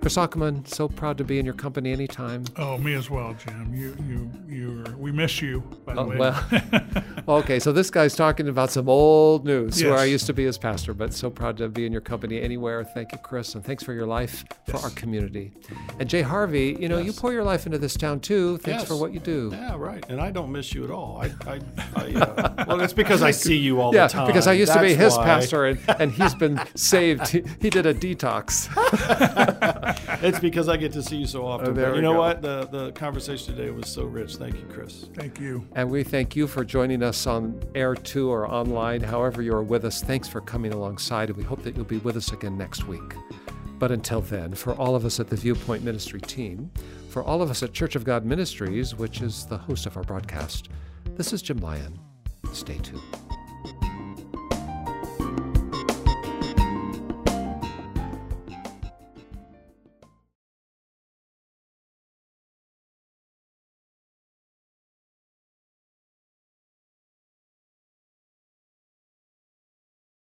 Chris 0.06 0.16
Ockomon, 0.18 0.64
so 0.68 0.86
proud 0.88 1.18
to 1.18 1.24
be 1.24 1.40
in 1.40 1.44
your 1.44 1.52
company 1.52 1.90
anytime. 1.90 2.44
oh 2.58 2.78
me 2.78 2.94
as 2.94 3.10
well 3.10 3.34
jim 3.34 3.74
you 3.74 3.96
you 4.08 4.30
you 4.48 4.84
we 4.96 5.10
miss 5.10 5.42
you 5.42 5.58
by 5.84 5.94
the 5.94 6.00
Oh, 6.00 6.04
way 6.04 6.16
well, 7.26 7.38
okay, 7.38 7.58
so 7.58 7.72
this 7.72 7.90
guy's 7.90 8.14
talking 8.14 8.46
about 8.46 8.70
some 8.70 8.88
old 8.88 9.44
news 9.44 9.82
where 9.82 9.96
I 9.96 10.04
used 10.04 10.26
to 10.26 10.32
be 10.32 10.44
his 10.44 10.58
pastor, 10.58 10.94
but 10.94 11.12
so 11.12 11.28
proud 11.28 11.56
to 11.56 11.68
be 11.68 11.86
in 11.86 11.90
your 11.90 12.00
company 12.02 12.40
anywhere. 12.40 12.84
Thank 12.84 13.10
you, 13.10 13.18
Chris, 13.18 13.56
and 13.56 13.64
thanks 13.64 13.82
for 13.82 13.92
your 13.94 14.06
life 14.06 14.44
for 14.68 14.76
our 14.78 14.90
community. 14.90 15.50
And 15.98 16.08
Jay 16.08 16.22
Harvey, 16.22 16.76
you 16.78 16.88
know, 16.88 16.98
you 16.98 17.12
pour 17.12 17.32
your 17.32 17.42
life 17.42 17.66
into 17.66 17.78
this 17.78 17.96
town 17.96 18.20
too. 18.20 18.58
Thanks 18.58 18.82
Yes. 18.82 18.88
for 18.88 18.96
what 18.96 19.12
you 19.12 19.18
do. 19.18 19.48
Yeah, 19.52 19.74
right. 19.76 20.04
And 20.08 20.20
I 20.20 20.30
don't 20.30 20.52
miss 20.52 20.72
you 20.72 20.84
at 20.84 20.90
all. 20.92 21.20
I, 21.20 21.32
I, 21.50 21.60
I 21.96 22.14
uh, 22.14 22.64
well, 22.68 22.80
it's 22.80 22.92
because 22.92 23.22
I 23.22 23.32
see 23.32 23.56
you 23.56 23.80
all 23.80 23.92
Yeah, 23.92 24.06
the 24.06 24.12
time. 24.12 24.26
because 24.28 24.46
I 24.46 24.52
used 24.52 24.72
to 24.72 24.80
be 24.80 24.94
his 24.94 25.16
why. 25.16 25.24
pastor, 25.24 25.66
and, 25.66 25.80
and 25.98 26.12
he's 26.12 26.34
been 26.36 26.60
saved. 26.76 27.26
He, 27.26 27.42
he 27.60 27.70
did 27.70 27.86
a 27.86 27.94
detox. 27.94 28.68
It's 30.22 30.38
because 30.38 30.68
I 30.68 30.76
get 30.76 30.92
to 30.92 31.02
see 31.02 31.16
you 31.16 31.26
so 31.26 31.46
often. 31.46 31.68
Oh, 31.68 31.72
there 31.72 31.90
But 31.90 31.96
you 31.96 32.02
know 32.02 32.12
go. 32.14 32.18
what? 32.20 32.40
The 32.42 32.66
the 32.70 32.92
conversation 32.92 33.54
today 33.54 33.70
was 33.70 33.88
so 33.88 34.04
rich. 34.04 34.36
Thank 34.36 34.54
you, 34.56 34.66
Chris. 34.68 35.06
thank 35.14 35.40
you 35.40 35.66
And 35.74 35.90
we 35.90 36.02
thank 36.04 36.36
you 36.36 36.46
for 36.46 36.64
joining 36.64 37.02
us 37.02 37.26
on 37.26 37.60
air 37.74 37.94
two 37.94 38.30
or 38.30 38.46
online, 38.48 39.00
however 39.02 39.42
you 39.42 39.52
are 39.54 39.62
with 39.62 39.84
us. 39.84 40.02
Thanks 40.02 40.28
for 40.28 40.40
coming 40.40 40.72
alongside, 40.72 41.28
and 41.28 41.36
we 41.36 41.44
hope 41.44 41.62
that 41.64 41.74
you'll 41.76 41.84
be 41.84 41.98
with 41.98 42.16
us 42.16 42.32
again 42.32 42.56
next 42.56 42.86
week. 42.86 43.14
But 43.78 43.90
until 43.92 44.20
then, 44.22 44.54
for 44.54 44.74
all 44.74 44.94
of 44.94 45.04
us 45.04 45.20
at 45.20 45.28
the 45.28 45.36
Viewpoint 45.36 45.82
Ministry 45.82 46.20
team, 46.20 46.70
for 47.10 47.22
all 47.22 47.42
of 47.42 47.50
us 47.50 47.62
at 47.62 47.72
Church 47.74 47.94
of 47.94 48.04
God 48.04 48.24
Ministries, 48.24 48.94
which 48.94 49.20
is 49.20 49.44
the 49.46 49.58
host 49.58 49.84
of 49.86 49.96
our 49.96 50.02
broadcast, 50.04 50.68
this 51.16 51.32
is 51.32 51.42
Jim 51.42 51.58
Lyon. 51.58 51.98
Stay 52.52 52.78
tuned. 52.78 53.02